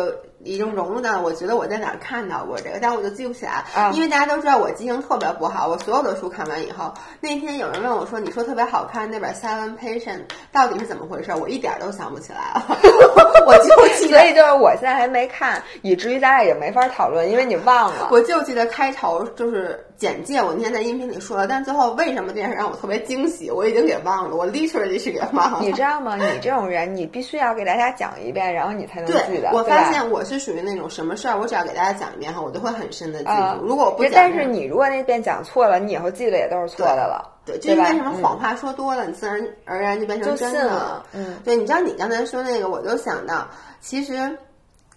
[0.47, 10.17] 已经融入到，我觉得我在哪儿看到过这个，但我就记不起来，啊因为大家都知道我记性特别不好，我所有的书看完以后，那天有人问我说，你说特别好看那本《Silent Patient》
[10.51, 11.31] 到底是怎么回事？
[11.35, 12.65] 我一点儿都想不起来了，
[13.45, 14.17] 我就记得。
[14.19, 18.07] 所以就是我现在还没看，以至于大家也没法讨论，因为你忘了。
[18.11, 25.59] 我就记得开头就是简介，我那天在音频里说了，但最后为什么这件事让我特别惊喜，我已经给忘了，我 literally 是给忘了。
[25.61, 26.15] 你知道吗？
[26.15, 33.31] 你这种人，你必须要给大家讲一遍，然后你才能记得。，我发现我是属于那种什么事儿，我只要给大家讲一遍哈，我都会很深的记住。
[33.31, 37.33] 啊，如果我不讲，但是你如果那遍讲错了，你以后记得也都是错的了。
[37.45, 43.47] 对，就对吧因为什么嗯谎话说多了，你自然而然就变成真的了嗯，对，你知道你刚才说那个，我就想到，
[43.79, 44.37] 其实。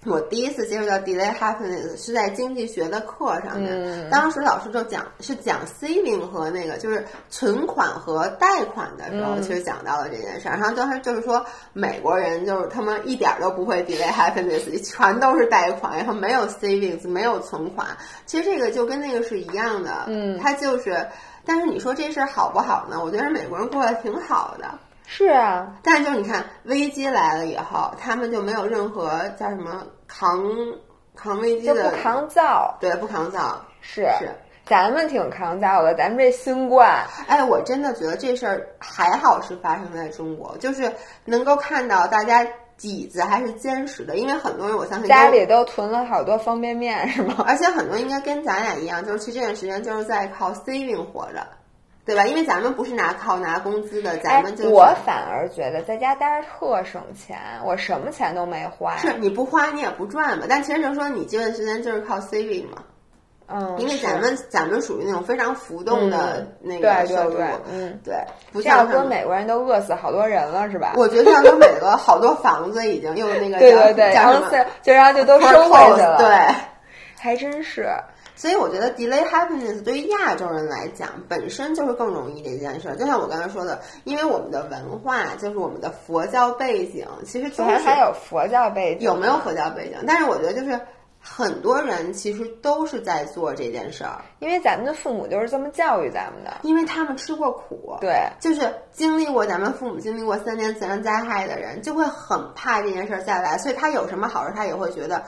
[0.06, 10.56] 我第一次接触到 delay happiness 是在经济学的课上面，嗯当时老师就讲是讲 saving 和那个就是存款和贷款的时候，嗯其实讲到了这件事儿。
[10.56, 17.88] 然后当时就是说美国人就是他们一点儿都不会 delay happiness，全都是贷款，然后没有 savings，没有存款。
[18.24, 21.06] 其实这个就跟那个是一样的，嗯它就是。
[21.42, 23.02] 但是你说这事儿好不好呢？
[23.02, 24.66] 我觉得美国人过得挺好的。
[25.12, 30.40] 是啊，但是就是你看危机来了以后，他们就没有任何叫什么扛
[31.16, 33.60] 扛危机就的，不抗造，对，不抗造。
[33.80, 34.08] 是。
[34.20, 34.30] 是，
[34.66, 40.92] 咱们挺抗造的，咱们这新冠，哎，我真的觉得这事儿还好是发生在中国，就是
[41.24, 42.46] 能够看到大家
[42.78, 47.44] 底子还是坚实的，因为很多人我相信家里都囤了好多方便面，是吗？
[47.48, 51.44] 而且很多应该跟咱俩一样，就是其实这段时间就是在靠 saving 活着，
[52.10, 52.26] 对吧？
[52.26, 58.96] 因为咱们不是拿靠拿工资的，咱哎们就，是、我反而觉得在家待着特省钱，我什么钱都没花。
[58.96, 60.46] 是你不花你也不赚嘛。
[60.48, 62.82] 但其实就是说你这段时间就是靠 saving 嘛，
[63.46, 68.16] 嗯，因为咱们咱们属于那种非常浮动的嗯那个收入，对对，嗯，对，
[68.52, 69.04] 不像说。
[69.04, 70.94] 美国人都饿死好多人了，是吧？
[70.96, 74.42] 我觉得像跟美国好多房子已经又那个叫对对对，然后
[74.82, 76.54] 就然后就都收回去了，，对。
[77.20, 77.88] 还真是。
[78.40, 82.96] 所以我觉得 delay happiness 对于亚洲人来讲，本身就是更容易的一件事儿。
[82.96, 89.98] 就像我刚才说的，因为我们的文化，就是我们的佛教背景，其实都是咱还有佛教背景，有没有佛教背景？
[90.06, 90.80] 但是我觉得就是
[91.20, 96.50] 很多人其实都是在做这件事儿，因为咱们的父母就是这么教育咱们的。
[96.62, 97.98] 因为他们吃过苦。
[98.00, 105.22] 对，就是经历过咱们父母经历过三年自然灾害的人，就会很怕这件事儿再来，所以他有什么好事，他也会觉得，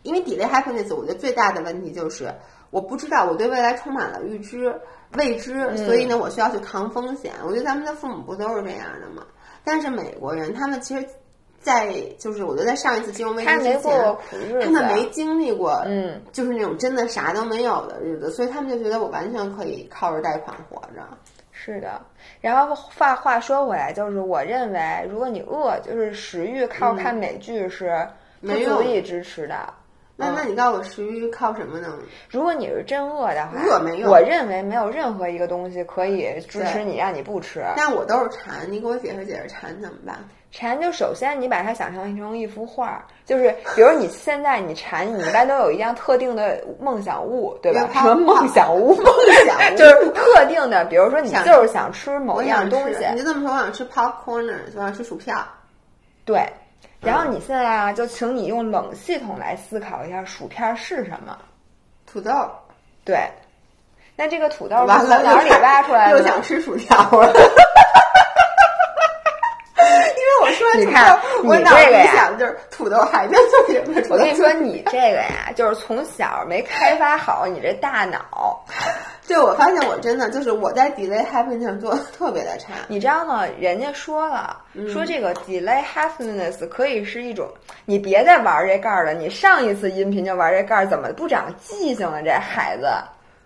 [0.00, 2.34] 因为 delay happiness，我觉得最大的问题就是
[2.74, 4.74] 我不知道，我对未来充满了预知
[5.12, 7.32] 未知，所以呢，我需要去扛风险。
[7.46, 9.24] 我觉得咱们的父母不都是这样的吗？
[9.62, 11.06] 但是美国人他们其实，
[11.60, 14.16] 在就是我觉得在上一次金融危机之前，
[14.60, 21.06] 他们没经历过，嗯，就是那种真的啥都没有的日子，所以他们就觉得我完全可以靠着贷款活着。
[21.52, 22.00] 是的，
[22.40, 28.04] 然后话话说回来，就是我认为，如果你饿，就是食欲靠看美剧是
[28.40, 29.72] 不足以支持的。
[30.16, 31.92] 那那你告诉我食欲靠什么呢？
[32.28, 37.64] 如果你是真饿的话，饿没用我认为没有任何一个东西可以支持你让你不吃。
[37.76, 40.16] 但我都是馋，你给我解释解释馋怎么办？
[40.52, 47.90] 馋就首先你把它想象成一幅画，就是比如你现在你馋，你一般都有一样特定的梦想物，对吧？
[48.00, 48.94] 什么梦想物？
[48.94, 49.06] 梦
[49.44, 55.34] 想物 就是特定的，比如说你就是想吃某一样东西，你就这么说，我想吃 popcorn，我想吃薯片。
[56.24, 56.40] 对。
[57.04, 61.36] 然嗯后你现在啊，就请你用冷系统来思考一下薯片是什么。
[62.06, 62.32] 土豆，
[63.04, 63.28] 对，
[64.16, 66.18] 那这个土豆是从哪里挖出来的？
[66.18, 67.32] 又想吃薯条了。
[70.76, 74.02] 你看，我脑子里想的就是土豆还能做什么？
[74.10, 78.64] 我跟你说，你这个呀，就是从小没开发好你这大脑。
[79.26, 82.74] 对，我发现我真的就是我在 delay happiness 上做的特别的差。
[82.88, 83.44] 你知道吗？
[83.58, 87.48] 人家说了，嗯说这个 delay happiness 可以是一种，
[87.86, 89.14] 你别再玩这盖儿了。
[89.14, 92.22] 你上一次音频就玩这盖儿，怎么不长记性了？
[92.22, 92.86] 这孩子，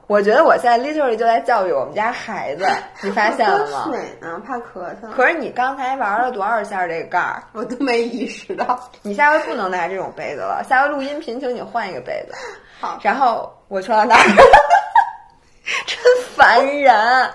[0.09, 2.67] 我觉得我现在 literally 就在教育我们家孩子，
[3.03, 3.93] 你发现了吗喝？
[3.93, 5.11] 水呢，怕咳嗽。
[5.15, 7.43] 可是你刚才玩了多少下这个盖儿？
[7.53, 8.91] 我都没意识到。
[9.03, 12.35] 你下回不能拿这种杯子了，下回录音频，请你换一个杯子。
[12.81, 14.25] 好，然后我说到哪儿？
[15.87, 15.99] 真
[16.35, 17.31] 烦人。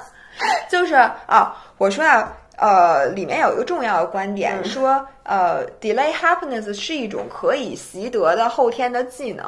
[0.68, 9.46] 就是啊，我说啊，呃，里面有一个重要的观点，嗯说呃，delay happiness 是一种可以习得的后天的技能，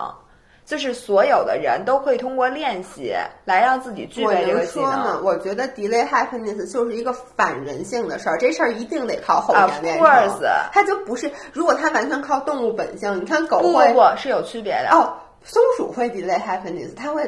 [0.66, 3.14] 就是所有的人都可以通过练习
[3.46, 5.24] 来让自己具备这个技能。？
[5.24, 10.42] 我觉得 delay happiness 就是一个反人性的事儿，这事儿一定得靠后天练 course。
[10.74, 14.90] 它就不是，如果它完全靠动物本性，你看狗不会不不，是有区别的。
[14.90, 17.24] 哦，松鼠会 delay happiness，它会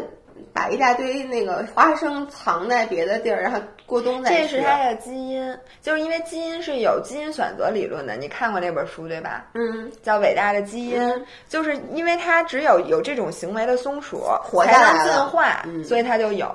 [0.53, 4.61] 把一大堆那个花生藏在别的地儿，然后过冬再吃这是。
[4.61, 8.15] 它的基因，就是因为基因是有基因选择理论的。
[8.15, 9.45] 你看过那本书对吧？
[9.53, 16.47] 嗯，叫《伟大的基因》，嗯就是因为它只有有这种行为的松鼠活下来了进化，嗯所以它就有。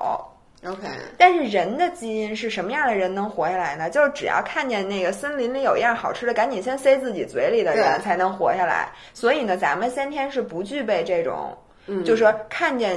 [0.64, 0.86] OK，
[1.18, 3.90] 但是人的基因是什么样的人能活下来呢？
[3.90, 8.88] 就是只要看见那个森林里有一样好吃的，赶紧先塞自己嘴里的人才能活下来。
[9.12, 11.52] 所以呢，咱们先天是不具备这种，
[11.88, 12.96] 嗯就是说看见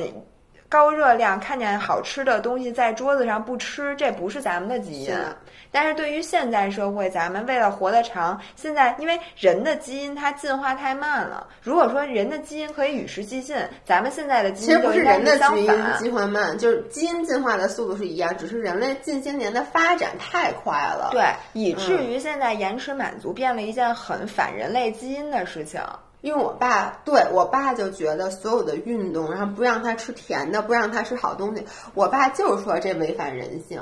[0.67, 5.25] 高热量、看见好吃的东西在桌子上不吃，这不是咱们的基因是。
[5.71, 11.47] 但是对于现在社会，咱们为了活得长，现在因为人的基因它进化太慢了。
[11.61, 15.83] 如果说人的基因可以与时俱进，咱们现在的基其实不是人的基因。
[15.99, 21.09] 进化慢，就是基因进化的速度是一样，只是人类近些年的发展太快了。
[21.11, 25.81] 对，以至于现在延迟满足变了一件很反人类基因的事情。
[26.25, 33.79] 因为我爸对我爸就觉得所有的运动，然后不让他吃甜的，不让他吃好东西，我爸就是说这违反人性。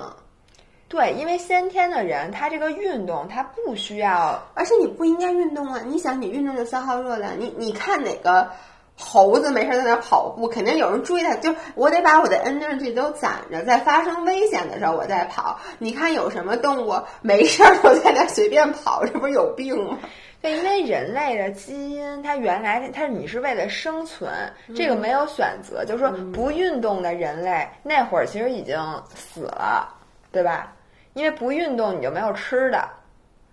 [0.89, 5.79] 对，因为先天的人，他这个运动他不需要，而且你不应该运动啊！
[5.85, 8.49] 你想，你运动就消耗热量，你你看哪个
[8.97, 15.57] 猴子没事在那跑步，肯定有人追他，就我得把我的 energy 都攒着，在发生危险的时候我再跑。
[15.79, 19.97] 你看有什么动物没事儿都在那随便跑，这不是有病吗？
[20.43, 24.29] 对，因为人类的基因，它原来它你是为了生存，
[24.75, 28.77] 这个没有选择，就是说不运动的人类那会儿其实已经
[29.15, 29.87] 死了，
[30.33, 30.73] 对吧？
[31.13, 32.89] 因为不运动你就没有吃的。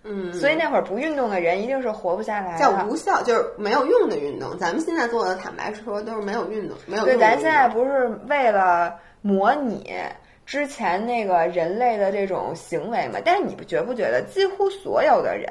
[0.03, 4.57] 嗯，所以那会儿不运动的人一定是活不下来的，叫无效，就是没有用的运动。
[4.57, 7.05] 咱们现在做的，坦白说都是没有运动，没有。
[7.05, 9.93] 对，咱现在不是为了模拟
[10.51, 13.21] 之前那个人类的这种行为嘛？
[13.23, 15.47] 但是你不觉不觉得，几乎所有的人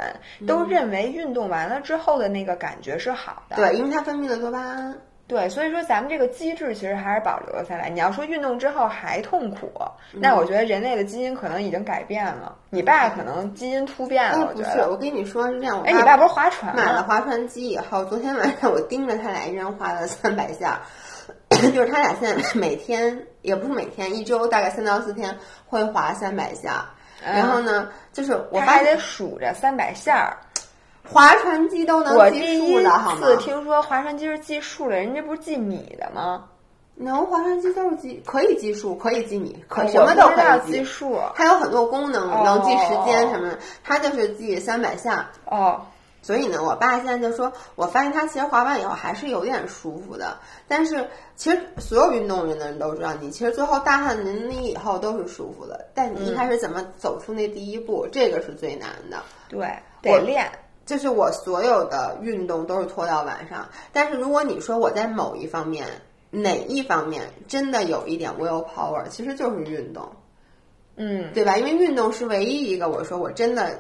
[0.47, 3.57] 都认为运动完了之后的那个感觉是好的？
[3.57, 4.95] 对，因为它分泌了多巴胺。
[5.27, 7.89] 对，所以说咱们这个机制其实还是保留了下来。
[7.89, 9.73] 你要说运动之后还痛苦，
[10.13, 12.55] 那我觉得人类的基因可能已经改变了。
[12.69, 14.69] 你爸可能基因突变了，我觉得。
[14.69, 15.81] 不是，我跟你说是这样。
[15.87, 20.79] 哎，你爸不是划船买了划船机以后，昨天晚上我盯着他俩一人划了三百下，
[21.73, 25.37] 就是他俩现在每天也不是每天，一周大概三到四天
[25.67, 26.85] 会划三百下。
[27.23, 30.37] 然后呢，就是我还得数着三百下儿。
[31.07, 33.19] 划船机都能计数的，好吗？
[33.23, 36.45] 我第一次听说划船机是计数的，人家不是计米的吗？
[36.95, 41.19] 能，划船机都是计，可以计数，可以计米，可什么都可以计数。
[41.35, 43.59] 它有很多功能，能计时间什么的。
[43.83, 45.29] 它就是计三百下。
[45.47, 45.81] 哦。
[46.23, 50.39] 所以呢，我爸现在就说，我发现他其实滑完以后还是有点舒服的。
[50.69, 55.87] 但是其实所有运动员的人都知道，你其实最后大汗淋漓以后都是舒服的。
[55.95, 59.23] 但你一开始怎么走出那第一步，这个是最难的。
[59.49, 59.69] 对，
[60.03, 60.51] 得练。
[60.87, 65.87] 就是我所有的运动都是拖到晚上，但是如果你说我在某一方面
[66.31, 70.11] 哪一方面真的有一点 will power，其实就是运动，
[70.97, 71.57] 嗯，对吧？
[71.59, 73.79] 因为运动是唯一一个我说我真的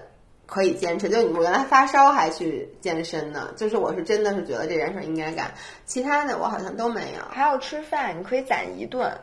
[0.50, 1.08] 可以坚持。
[1.08, 5.50] 就我原来发烧还去健身呢，就是我是真的是觉得这件事应该干，
[5.86, 7.24] 其他的我好像都没有。
[7.30, 9.16] 还有吃饭，你可以攒一顿。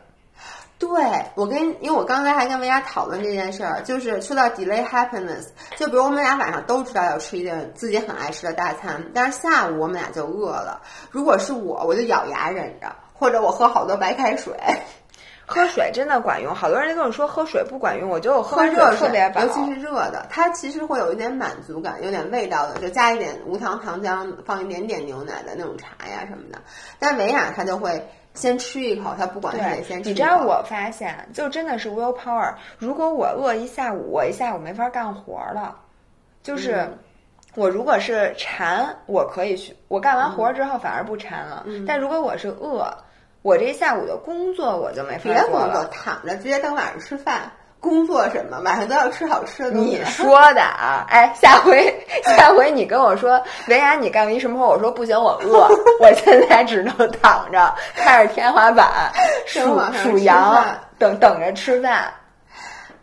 [0.80, 0.88] 对
[1.34, 10.80] 我跟，因为我刚才还跟维亚讨论这件事儿，就是说到 delay happiness，就比如我们俩晚上都知道要吃一顿自己很爱吃的大餐，但是下午我们俩就饿了。
[11.10, 14.54] 如果是我，我就咬牙忍着，或者我喝好多白开水。
[15.48, 26.60] 喝水真的管用，好多人都跟我说喝水不管用，我觉得我喝热水特别尤其是热的，它其实会有一点满足感，有点味道的，就加一点无糖糖浆，放一点点牛奶的那种茶呀什么的。
[27.00, 28.06] 但维雅它就会。
[28.34, 30.10] 先吃一口，他不管他得先吃。
[30.10, 32.54] 你知道我发现，就真的是 will power。
[32.78, 35.76] 如果我饿一下午，我一下午没法干活了。
[36.44, 36.88] 就是
[37.56, 39.76] 我如果是馋，我可以去。
[39.88, 41.66] 我干完活之后反而不馋了。
[41.88, 42.96] 但如果我是饿，
[43.42, 45.34] 我这下午的工作我就没法做。
[45.34, 47.52] 别工作，躺着直接等晚上吃饭。
[47.80, 48.60] 工作什么？
[48.66, 49.98] 晚上都要吃好吃的东西。
[49.98, 51.06] 你 说的啊？
[51.10, 54.68] 哎，下回下回你跟我说，维亚，你干一什么活？
[54.74, 55.70] 我说不行，我饿，
[56.02, 59.14] 我现在只能躺着看着天花板
[59.46, 60.66] 数数羊，
[60.98, 62.12] 等等着吃饭。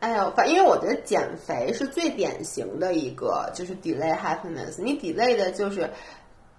[0.01, 4.75] 哎呦，反因为我觉得减肥是最典型的一个，就是 delay happiness。
[4.79, 5.89] 你 delay 的就是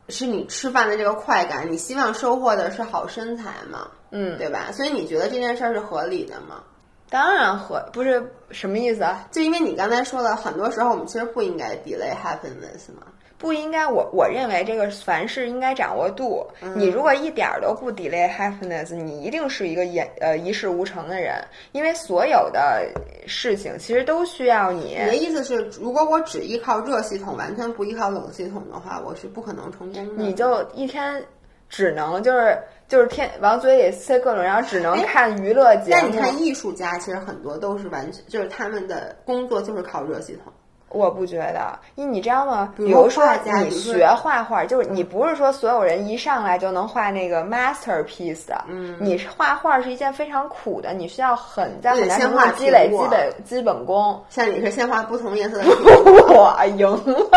[0.10, 3.88] 是你吃饭的这个快感，你希望收获的是好身材嘛？
[4.12, 4.72] 嗯，对吧？
[4.72, 6.64] 所以你觉得这件事儿是合理的吗？
[7.10, 9.28] 当然合，不是什么意思啊？
[9.32, 13.08] 就因为你刚才说的，很多时候我们其实不应该 delay happiness 吗？
[13.46, 16.44] 不应该，我我认为这个凡事应该掌握度。
[16.76, 21.36] 你如果一点儿都不 delay happiness，你一定是一个一呃一事无成的人。
[21.72, 22.90] 因为所有的
[23.28, 24.98] 事情其实都需要你。
[25.00, 30.24] 你的意思是，如果我只依靠热系统，完全不依靠冷系统的话，我是不可能成功的。
[30.24, 31.24] 你就一天
[31.70, 32.58] 只能就是。
[32.88, 36.02] 就是天往嘴里塞各种，然后只能看娱乐节目。
[36.04, 40.54] 但你看艺术家，其实很多都是完全就是他们的工作就是靠热系统。
[40.90, 42.74] 我不觉得，因为你知道吗？
[42.78, 48.54] 比如说你学画画，就是你不是说所有人一上来就能画那个 masterpiece。
[48.68, 54.24] 嗯，你画画是一件非常苦的，你需要很在很长时间积累基本基本功。
[54.30, 55.66] 像你是先画不同颜色的，
[56.34, 57.30] 我赢了。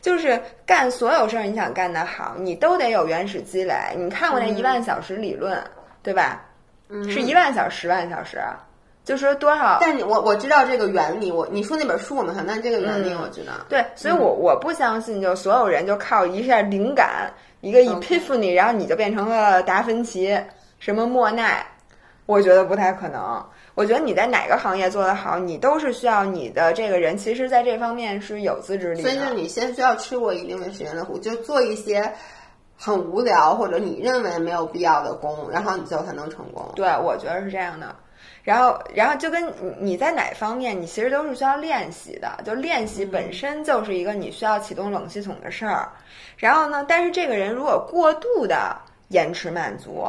[0.00, 3.74] 就是干所有事儿，你想干得好，你都得有原始积累。
[3.96, 5.62] 你看过那一万小时理论，
[6.02, 6.40] 对吧？
[7.10, 8.40] 是一万小时、十万小时，
[9.08, 9.78] 就说多少？
[9.80, 13.54] 但你我我知道这个原理，我你说那本书我没看，但这个原理我知道。
[13.66, 17.32] 对，所以我我不相信，就所有人就靠一下灵感，
[17.62, 20.38] 一个 epiphany，然后你就变成了达芬奇，
[20.78, 21.66] 什么莫奈，
[22.26, 23.42] 我觉得不太可能。
[23.74, 29.08] 我觉得你在哪个行业做得好，你都是需要你的这个人，其实在这方面是有自制力的。
[29.08, 32.12] 所以，就你先需要吃过一定的时间的苦，就做一些
[32.76, 36.70] 很无聊或者你认为没有必要的工，然后你最后才能成功。
[36.76, 37.96] 对，我觉得是这样的。
[38.48, 42.30] 然后，然后就跟你你在哪方面，你其实都是需要练习的。
[42.46, 45.86] 就练习本身就是一个你需要启动冷系统的事儿。
[46.38, 48.74] 然后呢，但是这个人如果过度的
[49.08, 50.02] 延迟满足，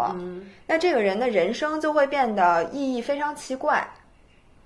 [0.66, 3.86] 那这个人的人生就会变得意义非常奇怪。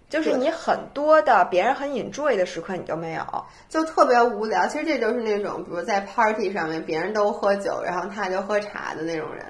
[0.08, 3.24] 就是你很多的别人很 enjoy 的时刻你都没有，
[3.70, 4.68] 就特别无聊。
[4.68, 9.44] 其实这就是那种，比如在 party 上面，别人都喝酒，然后他就喝茶的那种人。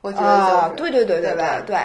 [0.00, 1.78] 我觉得就是，对对对对对对。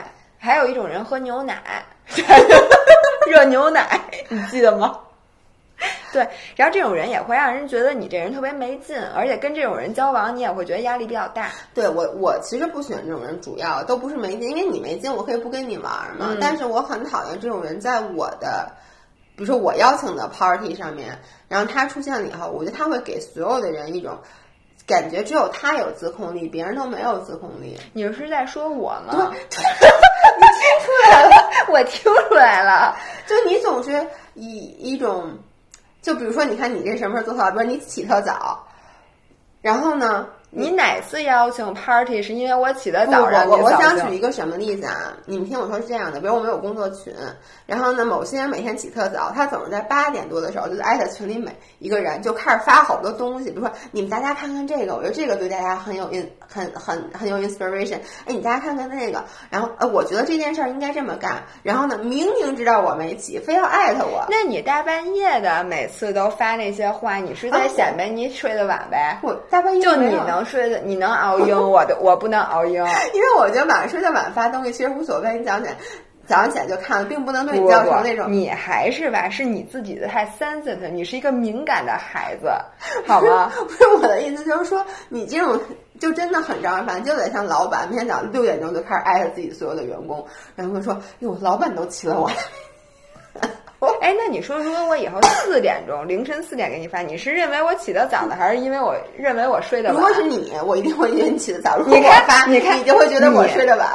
[0.45, 1.83] 还有一种人喝牛奶，
[3.27, 4.99] 热牛奶，你记得吗？
[6.13, 6.21] 对，
[6.55, 11.49] 然后这种人也会让人觉得你这人特别没劲，而且跟这种人交往，你也会觉得压力比较大。
[11.73, 16.37] 对我，我其实不喜欢这种人，主要都不是没劲，因为你没劲，我可以不跟你玩嘛。
[16.39, 18.71] 但是我很讨厌这种人在我的，
[19.35, 21.19] 比如说我邀请的 party 上面，
[21.49, 24.17] 然后他出现了以后，我觉得他会给所有的人一种
[24.87, 27.77] 感觉，只有他有自控力，别人都没有自控力。
[27.91, 29.33] 你是在说我吗？
[29.49, 29.89] 对，
[30.35, 35.37] 你听出来了，我听出来了，就你总是以一种。
[36.01, 37.49] 就比如说，你看你这什么时候做特好？
[37.49, 38.63] 比如你起特早，
[39.61, 40.27] 然后呢？
[40.57, 43.25] 你哪次邀请 party 是因为我起得早？
[43.45, 45.11] 我我想举一个什么例子啊？
[45.25, 47.13] 你们听我说是这样的，比如我们有工作群，
[47.65, 57.97] 然后呢，某些人每天起特早，他总是在八点多的时候就艾特群里每一个人，就开始发好多东西，比如说你们大家看看这个，我觉得这个对大家很有 in 很很很有 inspiration。
[58.25, 61.43] 哎，你大家看看那个，然后呃，我觉得这件事儿应该这么干。
[61.63, 64.25] 然后呢，明明知道我没起，非要艾特我。
[64.29, 69.19] 那你大半夜的每次都发那些话，你是在显摆你睡得晚呗？
[69.21, 70.44] 我大半夜就你能。
[70.45, 72.75] 睡的你能熬鹰，我的我不能熬鹰，
[73.13, 75.75] 因为我觉得晚上睡得晚发东西其实无所谓，你早上起来
[76.27, 78.31] 早上起来就看了，并不能对你造成那种。
[78.31, 82.49] 你还是吧，是你自己的太 sensitive，你是一个敏感的孩子，
[83.05, 83.51] 好吗？
[83.55, 85.59] 不是我的意思，就是说你这种
[85.99, 90.25] 就真的很招人烦，就得像老板，每天早上六点钟就开始艾特自己所有的员工，
[90.55, 92.29] 然后说：“哟，老板都起了我。”
[94.01, 99.97] 哎，那你说，如果我以后四点钟凌晨四点给你发，你是认为我起得早呢，还是因为我认为我睡得晚？
[99.97, 101.77] 如果是你，我一定会觉得你起得早。
[101.85, 103.87] 你看，你看，你就会觉得我睡得晚。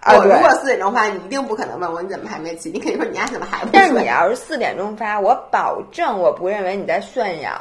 [0.00, 3.70] 啊，我如果四点钟发，你一定不可能问我你怎么还没起，你肯定说你丫怎么还不睡？
[3.72, 7.52] 但是你要是四点钟发，我保证我不认为你在炫耀。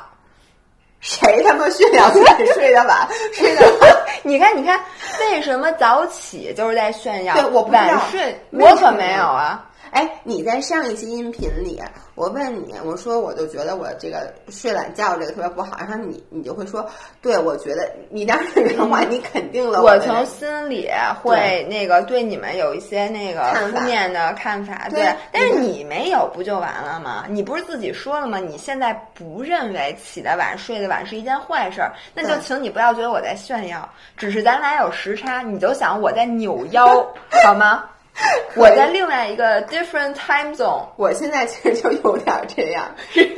[1.01, 3.07] 谁他妈炫耀自己睡得晚？
[3.33, 3.89] 睡得晚？
[4.23, 4.79] 你看，你看，
[5.19, 7.35] 为什么早起就是在炫耀？
[7.35, 9.65] 对，我晚睡，我可没有啊。
[9.91, 11.81] 哎，你在上一期音频里，
[12.15, 16.85] 我问你，我说我就觉得我这个睡懒觉这个特别不好，然后你你就会说，
[17.21, 20.89] 对我觉得你当时原话你肯定了，我从心里
[21.21, 27.25] 会那个对你们有一些那个负面的看法，对，但是你没有不就完了吗？
[27.29, 28.37] 你不是自己说了吗？
[28.37, 33.87] 你现在不认为起得晚睡得晚是一件坏事儿，那就请你不要觉得我在炫耀，
[34.17, 37.05] 只是咱俩有时差，你就想我在扭腰
[37.43, 37.85] 好吗？
[38.55, 42.85] 我在另外一个 different time zone，我现在其实就有点这样。
[43.13, 43.31] 对，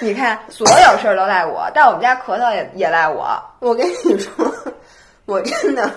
[0.00, 3.40] 你看，所有事儿都赖我，但我们家咳嗽也也赖我。
[3.60, 4.32] 我跟你说，
[5.26, 5.90] 我真的，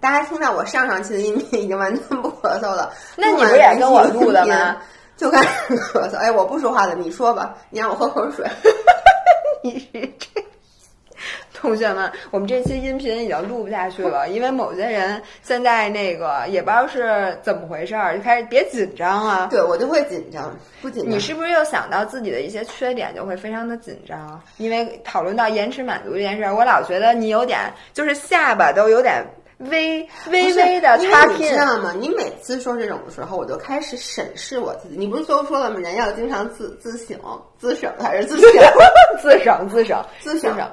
[0.00, 2.92] 大家听到我上上期的音频已经完全不咳嗽了。
[3.16, 4.76] 那你不也跟我录的吗？
[5.16, 6.16] 就开始咳嗽。
[6.16, 7.54] 哎，我不说话了，你说吧。
[7.70, 8.46] 你让我喝口水。
[9.62, 10.42] 你是这。
[11.62, 19.46] 同学们，我们这期音频已经录不下去了，因为某些人现在那个也不知道是怎么回事儿，就开始别紧张啊。
[19.48, 20.52] 对我就会紧张，
[20.82, 21.12] 不紧张。
[21.12, 24.42] 你是不是又想到自己的一些缺点，就会非常的紧张？
[24.56, 29.24] 因为讨论到延迟满足这件事儿，我老觉得你有点就是下巴都有点
[29.58, 31.94] 微微微的擦你知道吗？
[31.96, 34.96] 你每次说这种的时候，我就开始审视我自己。
[34.96, 35.78] 你不是都说了吗？
[35.78, 37.16] 人要经常自自省、
[37.56, 38.50] 自省还是 自省？
[39.22, 40.68] 自省、自省、自省。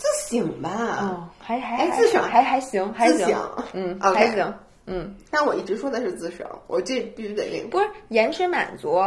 [0.00, 0.70] 自省吧，
[1.02, 3.36] 哦，还还自省还还行，还行，
[3.74, 4.54] 嗯，还行，
[4.86, 5.14] 嗯。
[5.30, 7.68] 但我一直说的是自省，我这必须得那个。
[7.68, 8.98] 不是延迟满足，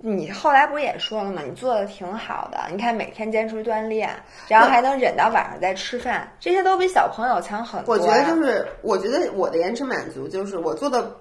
[0.00, 1.42] 你后来不是也说了吗？
[1.46, 4.08] 你做的挺好的，你看每天坚持锻炼，
[4.48, 7.94] 然后还能忍到晚上再吃饭，这些都比小朋友强很多。
[7.94, 11.14] 我觉得就是，我觉得我的延迟满足就是我做的，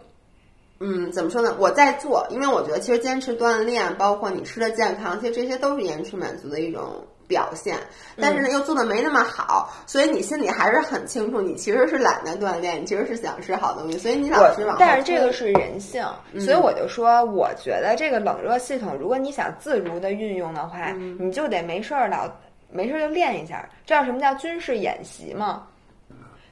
[0.79, 1.53] 嗯，怎么说呢？
[1.59, 7.05] 我在做，因为我觉得其实坚持锻炼，包括你吃的健康，其实这些都是延迟满足的一种。
[7.27, 7.77] 表现，
[8.15, 14.77] 但是呢，又做的没那么好，所以你心里还是很清楚，你其实是懒得锻炼，你其实是想吃好东西，所以你老是往。
[14.79, 16.05] 但是这个是人性，
[16.39, 22.31] 所以我就说，我觉得这个冷热系统，如果你想自如的运用的话，你就得没事儿老
[22.71, 23.67] 没事儿就练一下。
[23.85, 25.63] 知道什么叫军事演习吗？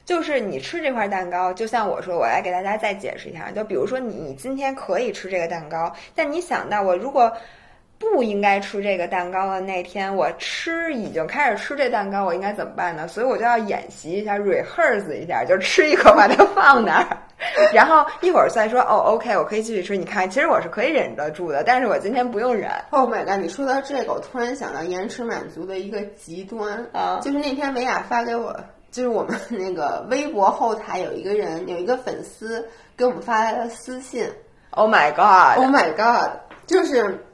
[0.04, 7.32] 就是你吃这块蛋糕，就像我说，我来给大家再解释一下，就比如说你你今天可以吃这个蛋糕，但你想到我如果。
[7.98, 13.08] 不应该吃这个蛋糕的那天，我吃已经开始吃这蛋糕，我应该怎么办呢？
[13.08, 17.06] 所以我就要演习一下，rehearse 一下，就吃一口把它放那儿。
[17.72, 19.96] 然后一会儿再说哦，OK，我可以继续吃。
[19.96, 22.70] 你看，其实我是可以忍得住的，但是我今天不用忍。
[22.90, 23.40] Oh my god！
[23.40, 28.58] 你说到这个，我突然想到延迟满足的一个极端啊就是那天维亚发给我，
[28.90, 32.66] 就是我们那个微博后台有一个人有一个粉丝
[32.96, 34.26] 给我们发来了私信
[34.70, 36.30] Oh my god！，Oh my god！
[36.66, 37.25] 就是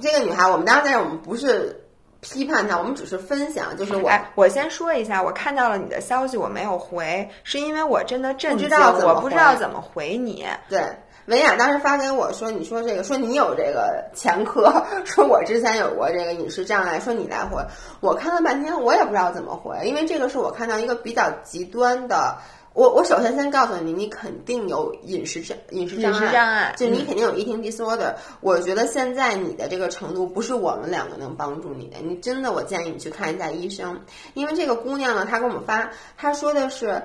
[0.00, 1.84] 这个女孩，我们当然我们不是
[2.20, 10.44] 批判她，我们只是分享，就是我哎，我先说一下，我看到了你的消息，我没有回，是因为我真的震惊，不知道怎么我不知道回怎么回你。
[10.68, 10.82] 对，
[11.26, 17.62] 文雅当时发给我说：“你说这个，说你有这个前科， 说我之前有过这个饮食障碍，说你来回。”
[18.00, 22.36] 我看了半天，我也不知道怎么回，因为这个是我看到一个比较极端的。
[22.74, 28.14] 我我首先先告诉你，你肯定有饮食障饮食障碍，饮食障碍就你嗯肯定有 eating disorder。
[28.40, 33.98] 我觉得现在你的这个程度不是我们两个能帮助你的，你真的我建议你去看一下医生，
[34.34, 37.02] 因为这个姑娘呢，她给我们发，她说的是。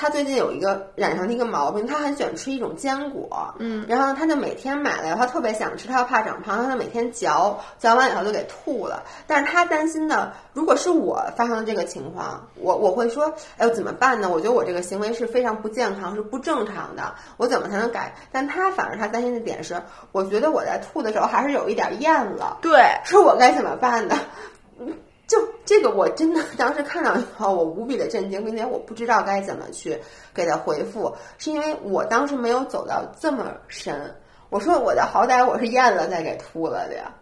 [0.00, 9.02] 她最近有一个染上了一个毛病，他很喜欢吃一种坚果，嗯，然后他就每天买了，他特别想吃，他又怕长胖，他就每天嚼，嚼完以后就给吐了。
[9.26, 14.30] 但是他担心的，如果是我发生了这个情况，我我会说，哎呦怎么办呢？
[14.30, 18.14] 我觉得我这个行为是非常不健康，是不正常的，我怎么才能改？
[18.32, 19.82] 但他反而他担心的点是，
[20.12, 24.16] 我觉得我在吐的时候还是有一点厌了，对，是我该怎么办呢？
[25.70, 29.96] 就这个，我真的当时看到以后，我无比的震惊，并且我不知道该怎么去
[30.34, 34.12] 给他回复，是因为我当时没有走到这么深。
[34.48, 37.14] 我说我的好歹我是咽了再给吐了的呀，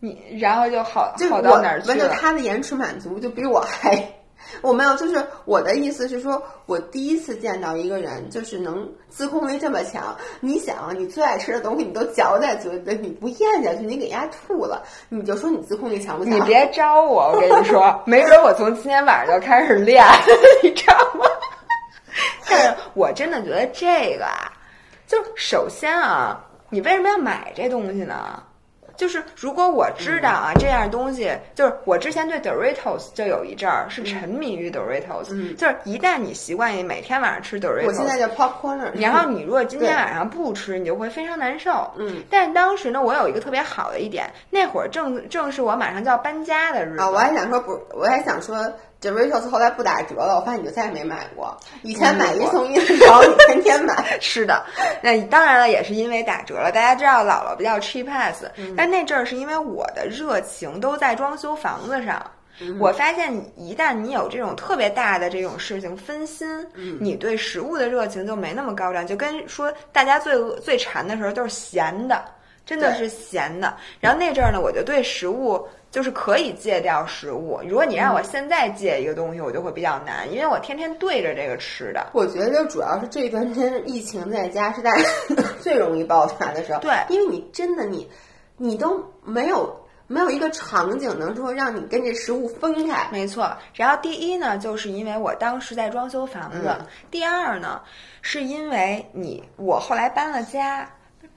[0.00, 2.08] 你然后就好就好到哪儿去完就？
[2.08, 3.94] 他的延迟满足就比我还，
[4.60, 10.16] 我没有，就是我的意思是说，我第一次见到一个人就是能自控力这么强。
[10.40, 16.34] 你想，你最爱吃的东西你都嚼在嘴里，你不咽下去，你给人家吐了，你就说你自控力强不强？
[16.34, 20.04] 你别招我，我跟你说，没准我从今天晚上就开始练，
[20.62, 21.24] 你知道吗？
[22.50, 24.50] 但是我真的觉得这个啊，
[25.06, 28.42] 就首先啊，你为什么要买这东西呢？
[28.98, 41.88] 就是如果我知道啊，这样东西，就是我之前对 Doritos 就有一阵儿是沉迷于 Doritos，、就是一旦你习惯于每天晚上吃 Doritos，我现在就 popcorn，然后你如果今天晚上不吃，你就会非常难受。
[41.96, 47.00] 嗯，但当时呢，我有一个特别好的一点，那会儿正正是我马上就要搬家的日子。
[47.00, 48.56] 啊，我还想说不，我还想说
[49.00, 51.56] Doritos 后来不打折了，我发现你就再也没买过。
[51.82, 54.18] 以前买一送一的时候，你 天天买。
[54.20, 54.64] 是的，
[55.00, 56.72] 那当然了，也是因为打折了。
[56.72, 58.44] 大家知道姥姥比较 cheap ass，、
[58.76, 62.20] 但那阵儿是因为我的热情都在装修房子上。
[62.80, 66.48] 我发现，一旦你有这种特别大的这种事情分心，
[66.98, 69.06] 你对食物的热情就没那么高涨。
[69.06, 72.24] 就跟说大家最饿最馋的时候都是咸的，
[72.66, 73.76] 真的是咸的。
[74.00, 77.60] 然后那阵儿呢，我就对食物就是可以戒掉食物。
[77.66, 82.06] 如果你让我现在戒一个东西，我就会比较难，因为我天天对着这个吃的。
[82.12, 85.02] 我觉得主要是这段时间疫情在家是大家
[85.60, 86.80] 最容易爆发的时候。
[86.80, 88.08] 对因为你真的你
[88.56, 89.74] 你都没有
[90.06, 93.08] 没有一个场景能说让你跟这食物分开。
[93.10, 97.80] 没错，然后第一呢，就是因为我当时在装修房子；嗯第二呢，
[98.20, 100.88] 是因为你我后来搬了家。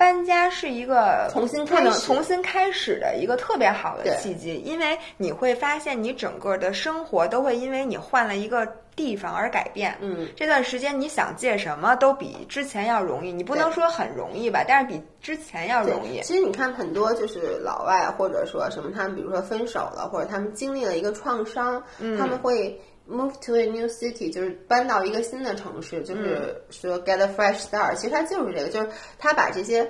[0.02, 2.00] 搬家是一个重新开始。
[2.08, 9.96] 重新开始的一个特别好的契机，因为你会发现你整个的生活都会因为你换了一个地方而改变。
[10.02, 16.20] 嗯，这段时间你想借什么都比之前要容易，你不能说很容易吧，但是比之前要容易。
[16.24, 22.18] 其实你看很多就是老外或者说什么，他们比如说分手了，或者他们经历了一个创伤，嗯。
[22.18, 27.96] 他们会 move to a new city，就是搬到一个新的城市，就是说 get a fresh start。
[27.96, 29.90] 其实它就是这个，就是他把这些。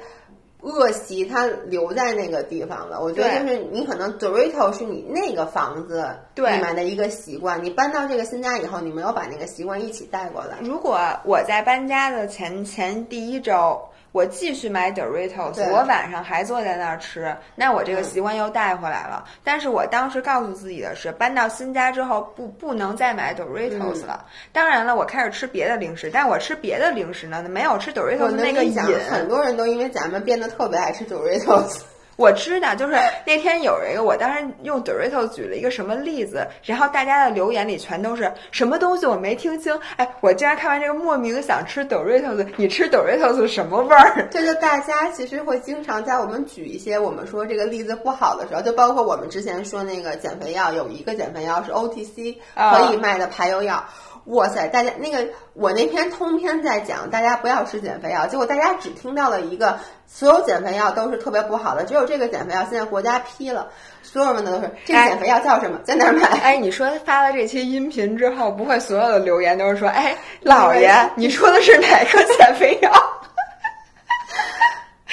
[0.64, 10.59] 恶习他留在那个地方了，我觉得就是你可能 Dorito 是你那个房子对里面的一个习惯，你搬到这个新家以后，你没有把那个习惯一起带过来。
[10.62, 13.82] 如果我在搬家的前前第一周，
[14.12, 19.24] 我继续买 Doritos，我晚上还坐在那儿吃，那我这个习惯又带回来了。
[19.43, 24.26] 但是我当时告诉自己的是，搬到新家之后不不能再买 Doritos 了。
[24.51, 28.76] 当然了，我开始吃别的零食，但我吃别的零食呢，没有吃 Doritos 能那个瘾。
[29.09, 31.80] 很多人都因为咱们变得特别爱吃 Doritos。
[32.18, 32.93] 我知道，就是
[33.26, 39.78] 那天有一个，我当时用 Dorito 举了一个什么例子，然后大家的留言里全都是什么东西我没听清。
[39.95, 44.28] 哎，我竟然看完这个莫名想吃 Doritos，你吃 Doritos 什么味儿？
[44.30, 53.84] 这就大家其实会经常在我们举一些我们说这个例子不好的时候，就包括我们之前说那个减肥药，有一个减肥药是 OTC 啊可以卖的排油药。
[54.26, 63.67] 哇塞，大家那个我那篇通篇在讲大家不要吃减肥药，结果大家只听到了一个所有减肥药都是特别不好的，只有这个减肥药现在国家批了，
[64.03, 66.28] 所有人的都是这个减肥药叫什么，在哪儿买？
[66.41, 72.91] 哎，你说发了这期音频之后，不会所有的留言都是说，哎，老爷，你说的是哪个减肥药？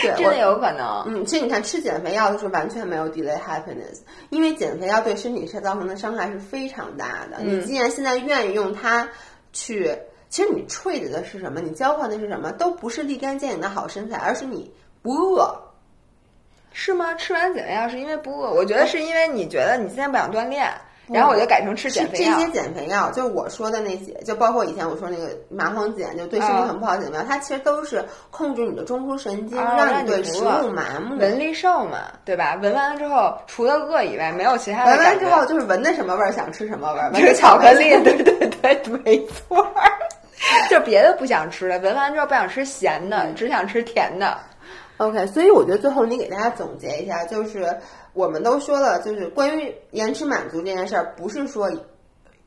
[0.01, 1.05] 对，真的有可能。
[1.07, 7.39] 嗯，其实你看，吃减肥药的时候完全没有 delay happiness，因为减肥药对身体是造成的伤害是非常大的。
[7.41, 9.09] 嗯你既然现在愿意用它
[9.53, 9.97] 去，
[10.29, 11.61] 其实你 trade 的是什么？
[11.61, 12.53] 你交换的是什么？
[12.53, 14.73] 都不是立竿见影的好身材，而是你
[15.03, 15.55] 不饿。
[16.73, 17.15] 是吗？
[17.15, 18.53] 吃完减肥药是因为不饿？
[18.53, 20.71] 我觉得是因为你觉得你今天不想锻炼，
[21.15, 22.35] 然后我就改成吃减肥药。
[22.35, 31.17] 这些减肥药，就是我说的那些，就包括以前我说那个麻黄碱，就对身体很不好的减肥药，它其实都是控制你的中枢神经，啊让你对食饿物麻木。
[31.17, 32.59] 闻力瘦嘛，对吧？
[32.63, 35.01] 闻完了之后，除了饿以外，没有其他的闻。
[35.05, 39.91] 完之后就是闻的什么味儿想吃什么味儿，着巧克力，对对对，没错儿。
[40.71, 44.39] 就别的不想吃了，闻完之后不想吃咸嗯的，只想吃甜的。
[44.99, 47.77] OK，所以我觉得最后你给大家总结一下，就是
[48.13, 51.71] 我们都说了，就是关于延迟满足这件事儿，不是说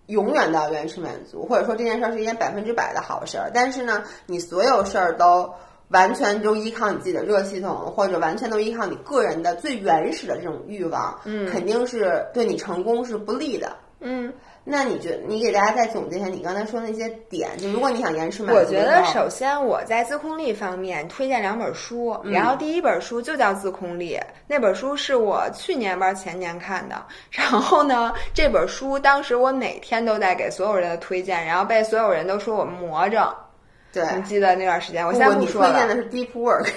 [0.08, 3.52] 永远都要延迟满足，或者说这件事儿是一件百分之百的好事儿。
[3.54, 5.54] 但是呢，你所有事儿都
[5.90, 13.76] 完全都依靠你自己的热系统，或者完全都依靠你个人的最原始的这种欲望，嗯，肯定是对你成功是不利的。
[14.00, 14.34] 嗯，
[14.64, 24.16] 那你觉你给大家再总结一下你刚才说的那些点，就如果你想延迟满足我，觉得首先我在自控力方面推荐两本书，嗯然后第一本书就叫《自控力》，
[24.48, 27.04] 那本书是我去年吧前年看的。
[27.32, 33.36] 然后呢，这本书当时我每天都在给所有人的推荐，然后被所有人都说我魔怔。
[33.92, 35.72] 对，你记得那段时间，我不现在你不说了。
[35.72, 36.70] 推荐的是 deep work。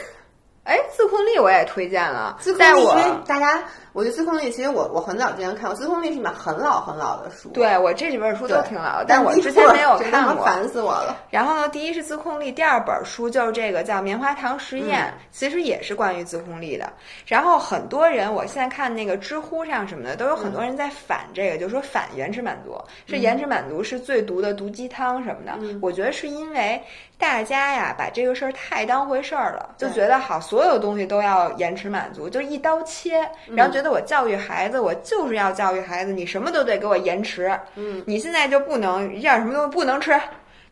[0.65, 3.63] 哎，自控力我也推荐了自，控力，因为大家，
[3.95, 10.45] 我觉得自控力，其实我我很早之前看过，自控力是一本很老很老的书，对我这几本书都挺老的，但但我之前没有看过。
[10.45, 11.17] 烦死我了。
[11.31, 16.93] 然后呢，第一是自控力，第二本书就是这个叫《棉花糖实验》，嗯其实也是关于自控力的。
[17.25, 25.79] 然后很多人，我现在看那个知乎上什么的，都有很多人在反这个，就说反延迟满足，嗯是延迟满足是最毒的毒鸡汤什么的。
[25.81, 26.81] 我觉得是因为
[27.17, 37.59] 大家呀把这个事儿太当回事儿了，就觉得好所有东西都要延迟满足，就一刀切，嗯然后觉得我教育孩子，我就是要教育孩子，你什么都得给我延迟。
[37.75, 40.19] 嗯，你现在就不能一样什么东西不能吃。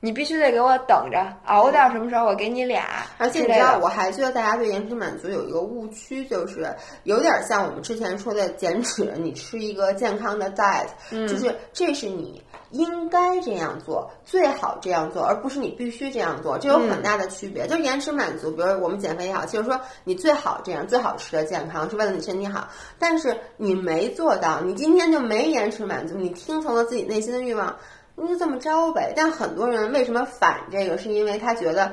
[0.04, 3.06] 你必须得给我等着，熬到什么时候我给你俩。
[3.18, 10.88] 而且你知道，我还觉得大家对延迟满足有一个误区，就是有点像我们之前说的减脂，你吃一个健康的 diet，、
[11.28, 12.42] 就是这是你
[12.72, 17.66] 应该这样做，最好这样做，而不是你必须这样做，这有很大的区别。
[17.66, 22.68] 就延迟满足，比如我们减肥也好，就是说你最好这样，最好吃的健康是为了你身体好，
[22.98, 27.76] 但是你没做到，你今天就没延迟满足，你听从了自己内心的欲望。
[28.14, 29.12] 那就这么着呗。
[29.16, 31.90] 但很多人为什么反这个，是因为他觉得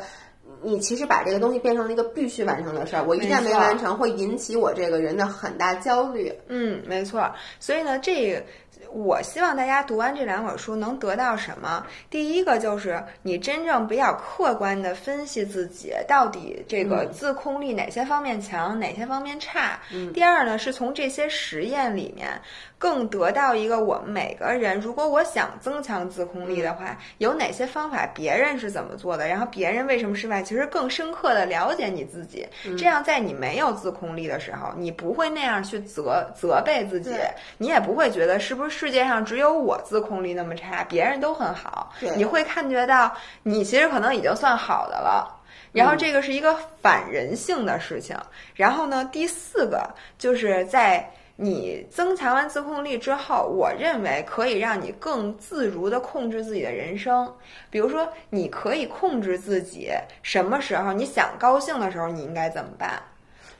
[0.62, 6.34] 你其实把这个东西变成了一个必须完成的事儿，我一旦没完成，会引起我这个人的很大焦虑。
[6.50, 7.32] 嗯，没错。
[7.62, 8.44] 所以呢，这个
[8.92, 11.86] 我希望大家读完这两本书能得到什么？
[12.10, 19.80] 第一个就是你真正比较客观的分析自己到底这个自控力哪些方面强，哪些方面差。
[20.14, 22.30] 第二呢，是从这些实验里面
[22.78, 32.48] 更得到一个我们每个人，如果我想增强自控力的话，有哪些方法别人是怎么做的，然后别人为什么失败，其实更深刻的了解你自己。
[32.78, 37.12] 这样在你没有自控力的时候，你不会那样去责责备自己，
[37.58, 42.16] 你也不会觉得是不是世界上只有我自控力那么差，别人都很好对。
[42.16, 43.14] 你会感觉到
[43.44, 45.38] 你其实可能已经算好的了。
[45.74, 48.16] 然后这个是一个反人性的事情。
[48.56, 49.86] 然后呢，第四个
[50.18, 57.30] 就是在你增强完自控力之后，我认为可以让你更自如的控制自己的人生。
[57.70, 59.92] 比如说，你可以控制自己
[60.24, 62.98] 什么时候你想高兴的时候，你应该怎么办。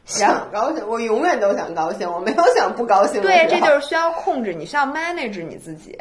[0.10, 5.98] 想高兴，我永远都想高兴，我没有想不高兴的对，这就是需要控制，你需要 manage 你自己。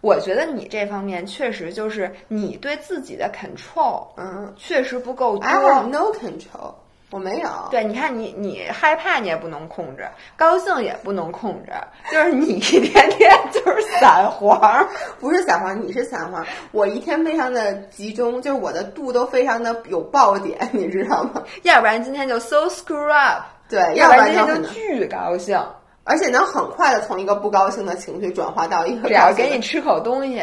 [0.00, 5.46] 我觉得你这方面确实就是你对自己的 control，嗯确实不够多。
[5.46, 6.74] I have no control，
[7.12, 7.48] 我没有。
[7.70, 11.72] 对，你看你你害怕你也不能控制，高兴也不能控制，
[12.10, 14.84] 就是你一天天就是散黄。
[15.20, 16.44] 不是散黄，你是散黄。
[16.72, 21.42] 我一天非常的集中，就是我的度都非常的有爆点，你知道吗？
[21.62, 25.62] 要不然今天就 so screw up，对，要不不然然今天就巨高兴，
[26.04, 30.42] 而且能很快的从一个不高兴的情绪转化到一个只要给你吃口东西。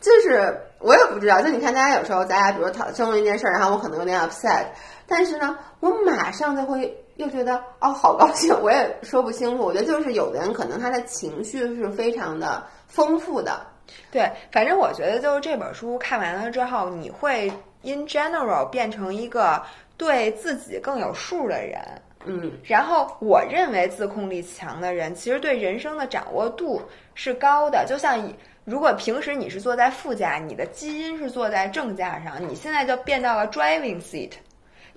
[0.00, 4.64] 就是我也不知道，就你看，大家有时候咱俩比如讨论一件事儿，然后我可能有点 upset，
[5.08, 9.64] 但是呢，我马上就会又觉得哦，好高兴，我也说不清楚。
[9.64, 13.66] 我觉得就是有的人可能他的情绪是非常的丰富的，
[14.12, 17.50] 对，反正我觉得就是这本书看完了之后，你会
[17.82, 19.62] in general 变成一个
[19.96, 21.80] 对自己更有数的人。
[22.26, 26.82] 嗯，然后我认为自控力强的人，其实对人生的掌握度
[27.14, 27.86] 是高的。
[27.88, 28.20] 就像
[28.64, 34.32] 如果平时你是坐在副驾，你的基因是坐在正驾上，你现在就变到了 driving seat，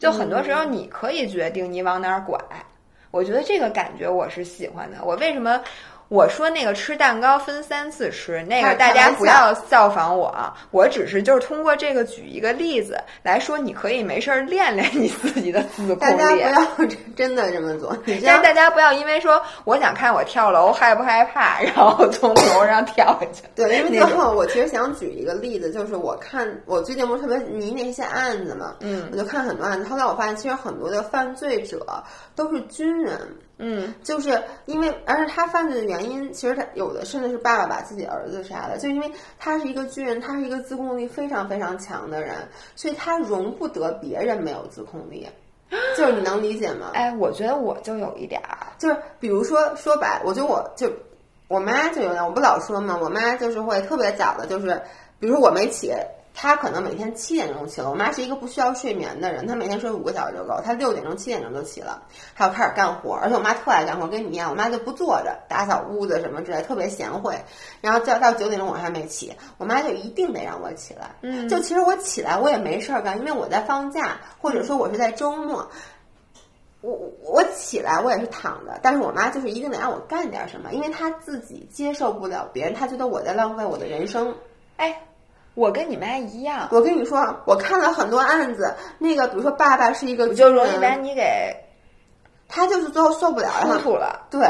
[0.02, 2.36] 就很多时候你可以决定你往哪儿拐。
[3.12, 4.98] 我觉得这个感觉我是喜欢的。
[5.04, 5.62] 我为什么？
[6.12, 10.54] 我说那个吃蛋糕分三次吃，那个大家不要效仿我。
[10.70, 16.18] 我只是就是通过这个举一个例子来说，你可以没事儿练练你自己的自控力。
[16.18, 17.98] 大家不要真的这么做。
[18.26, 23.44] 但是大家不要因为说我想看我跳楼害不害怕，然后从楼上跳下去。
[23.56, 32.04] 对，因为最后我其实想举一个例子，就是我看我最近不是特别迷那些案子嘛，嗯，我就看很多案子，后来我发现其实很多的犯罪者
[32.36, 33.18] 都是军人。
[33.64, 42.36] 嗯，就是因为，而且他犯罪的原因，其实他有的甚至是爸爸把自己儿子杀了，就因为他是一个军人，他是一个自控力非常非常强的人，
[42.76, 45.30] 所以他容不得别人没有自控力，
[45.96, 46.90] 就是你能理解吗？
[46.96, 50.92] 哎，我觉得我就有一点儿，就是比如说说白，我觉得我就
[51.48, 54.82] 我妈就有点，我不老说嘛，我妈就是会特别早的，就是
[55.20, 55.94] 比如说我没起。
[56.34, 60.60] 他可能每天七点钟起了，我妈是一个不需要睡眠的人，她每天睡五个小时就够。
[60.64, 62.02] 她六点钟、七点钟就起了，
[62.34, 63.16] 还要开始干活。
[63.16, 67.38] 而且我妈特爱干活，跟你一样，我妈就不坐着打扫屋子什么之类，特别贤惠。
[67.82, 71.12] 然后到到九点钟我还没起，我妈就一定得让我起来。
[71.22, 75.70] 嗯，就其实我起来我也没事儿干，因为我在放假，或者说我是在周末。
[76.80, 84.34] 我我起来我也是躺着，但是我妈就是一定得让我干点什么，因为她自己接受不了别人，她觉得我在浪费我的人生。
[84.78, 85.04] 哎。
[85.54, 91.54] 我跟你妈一样，我跟你说，我看了很多案子，那个比如说爸爸是一个，就容易把你给，
[92.48, 94.48] 他就是最后受不了，了，吐了，对，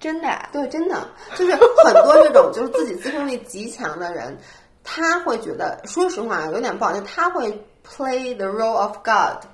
[0.00, 0.96] 真的，对，真的，
[1.36, 4.36] 就是很多这种就是自己自控力极强的人，
[4.82, 7.48] 他会觉得，说实话有点不好，就他会
[7.86, 9.44] play the role of God。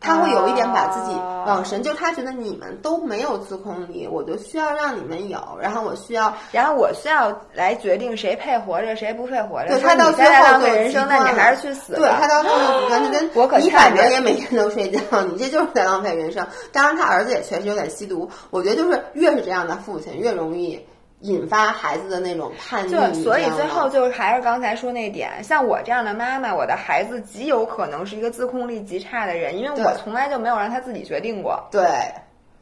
[0.00, 1.16] 他会有一点把自己
[1.46, 9.68] 往神，就他觉得你们都没有自控力，我就需要让你们有，然后我需要，然后我需要来决定谁配活着，谁不配活着。
[9.68, 11.94] 对他到最后浪费人生，那你还是去死。
[11.94, 16.46] 对他到最后你反正也每天都睡觉，你这就是在浪费人生。
[16.72, 18.28] 当然，他儿子也确实有点吸毒。
[18.50, 20.86] 我觉得就是越是这样的父亲，越容易。
[21.26, 31.60] 引发孩子的那种叛逆，就所以最后就是还是刚才说那点，像我这样的妈妈，我的孩子极有可能是一个自控力极差的人，因为我从来就没有让他自己决定过。
[31.70, 31.84] 对，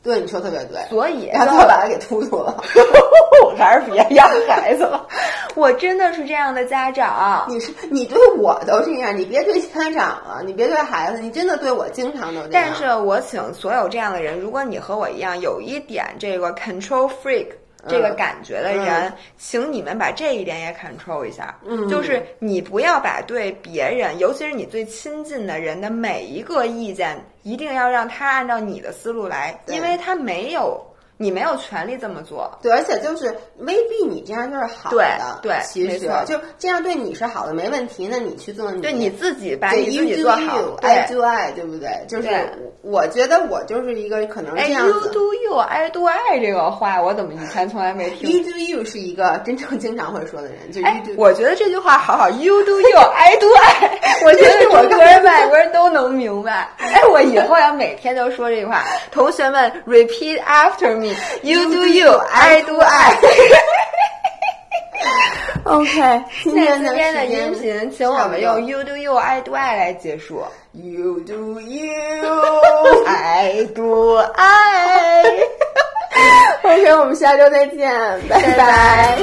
[0.03, 0.81] 对，你说特别对。
[0.89, 2.57] 所以然后把他给突突了，
[3.45, 5.07] 我还是别要孩子了。
[5.55, 7.45] 我真的是这样的家长。
[7.49, 12.51] 你是你对我都这样，你别对家长了，你别对孩子，你真的对我经常都这样。
[12.51, 17.49] 但是我请所有这样的人，如果你和我一样有一点这个 control freak。
[17.89, 21.59] 这个感觉的人，请你们把这一点也 control 一下。
[21.65, 30.85] 嗯，就是你不要把对别人，尤其是你最亲近的人的每一个意见，一定要让他按照你的思路来，因为他没有。
[31.25, 38.07] 你没有权利这么做，对，而且就是未必你这样就是好的，对，其实就这样对你是好的，没问题。
[38.11, 42.05] 那你去做你，对你自己把你自己做好，I do I，对不对？
[42.07, 42.29] 就是
[42.83, 44.93] 我觉得我就是一个可能这样子。
[44.93, 56.69] You do you，I do I 这个话我怎么以前从来没听？You do you 是一个真正经常会说的人，就哎，我觉得这句话好好，You do you，I do I，我觉得我国人、外国人都能明白。
[56.77, 61.14] 哎，我以后要每天都说这句话，同学们 repeat after me。
[61.43, 63.17] You do you, I do I.
[65.65, 70.45] OK，今天的音频，请我们用 You do you, I do I 来结束。
[70.73, 71.85] You do you,
[73.07, 75.23] I do I.
[76.63, 77.91] OK，我们下周再见，
[78.29, 79.19] 拜拜。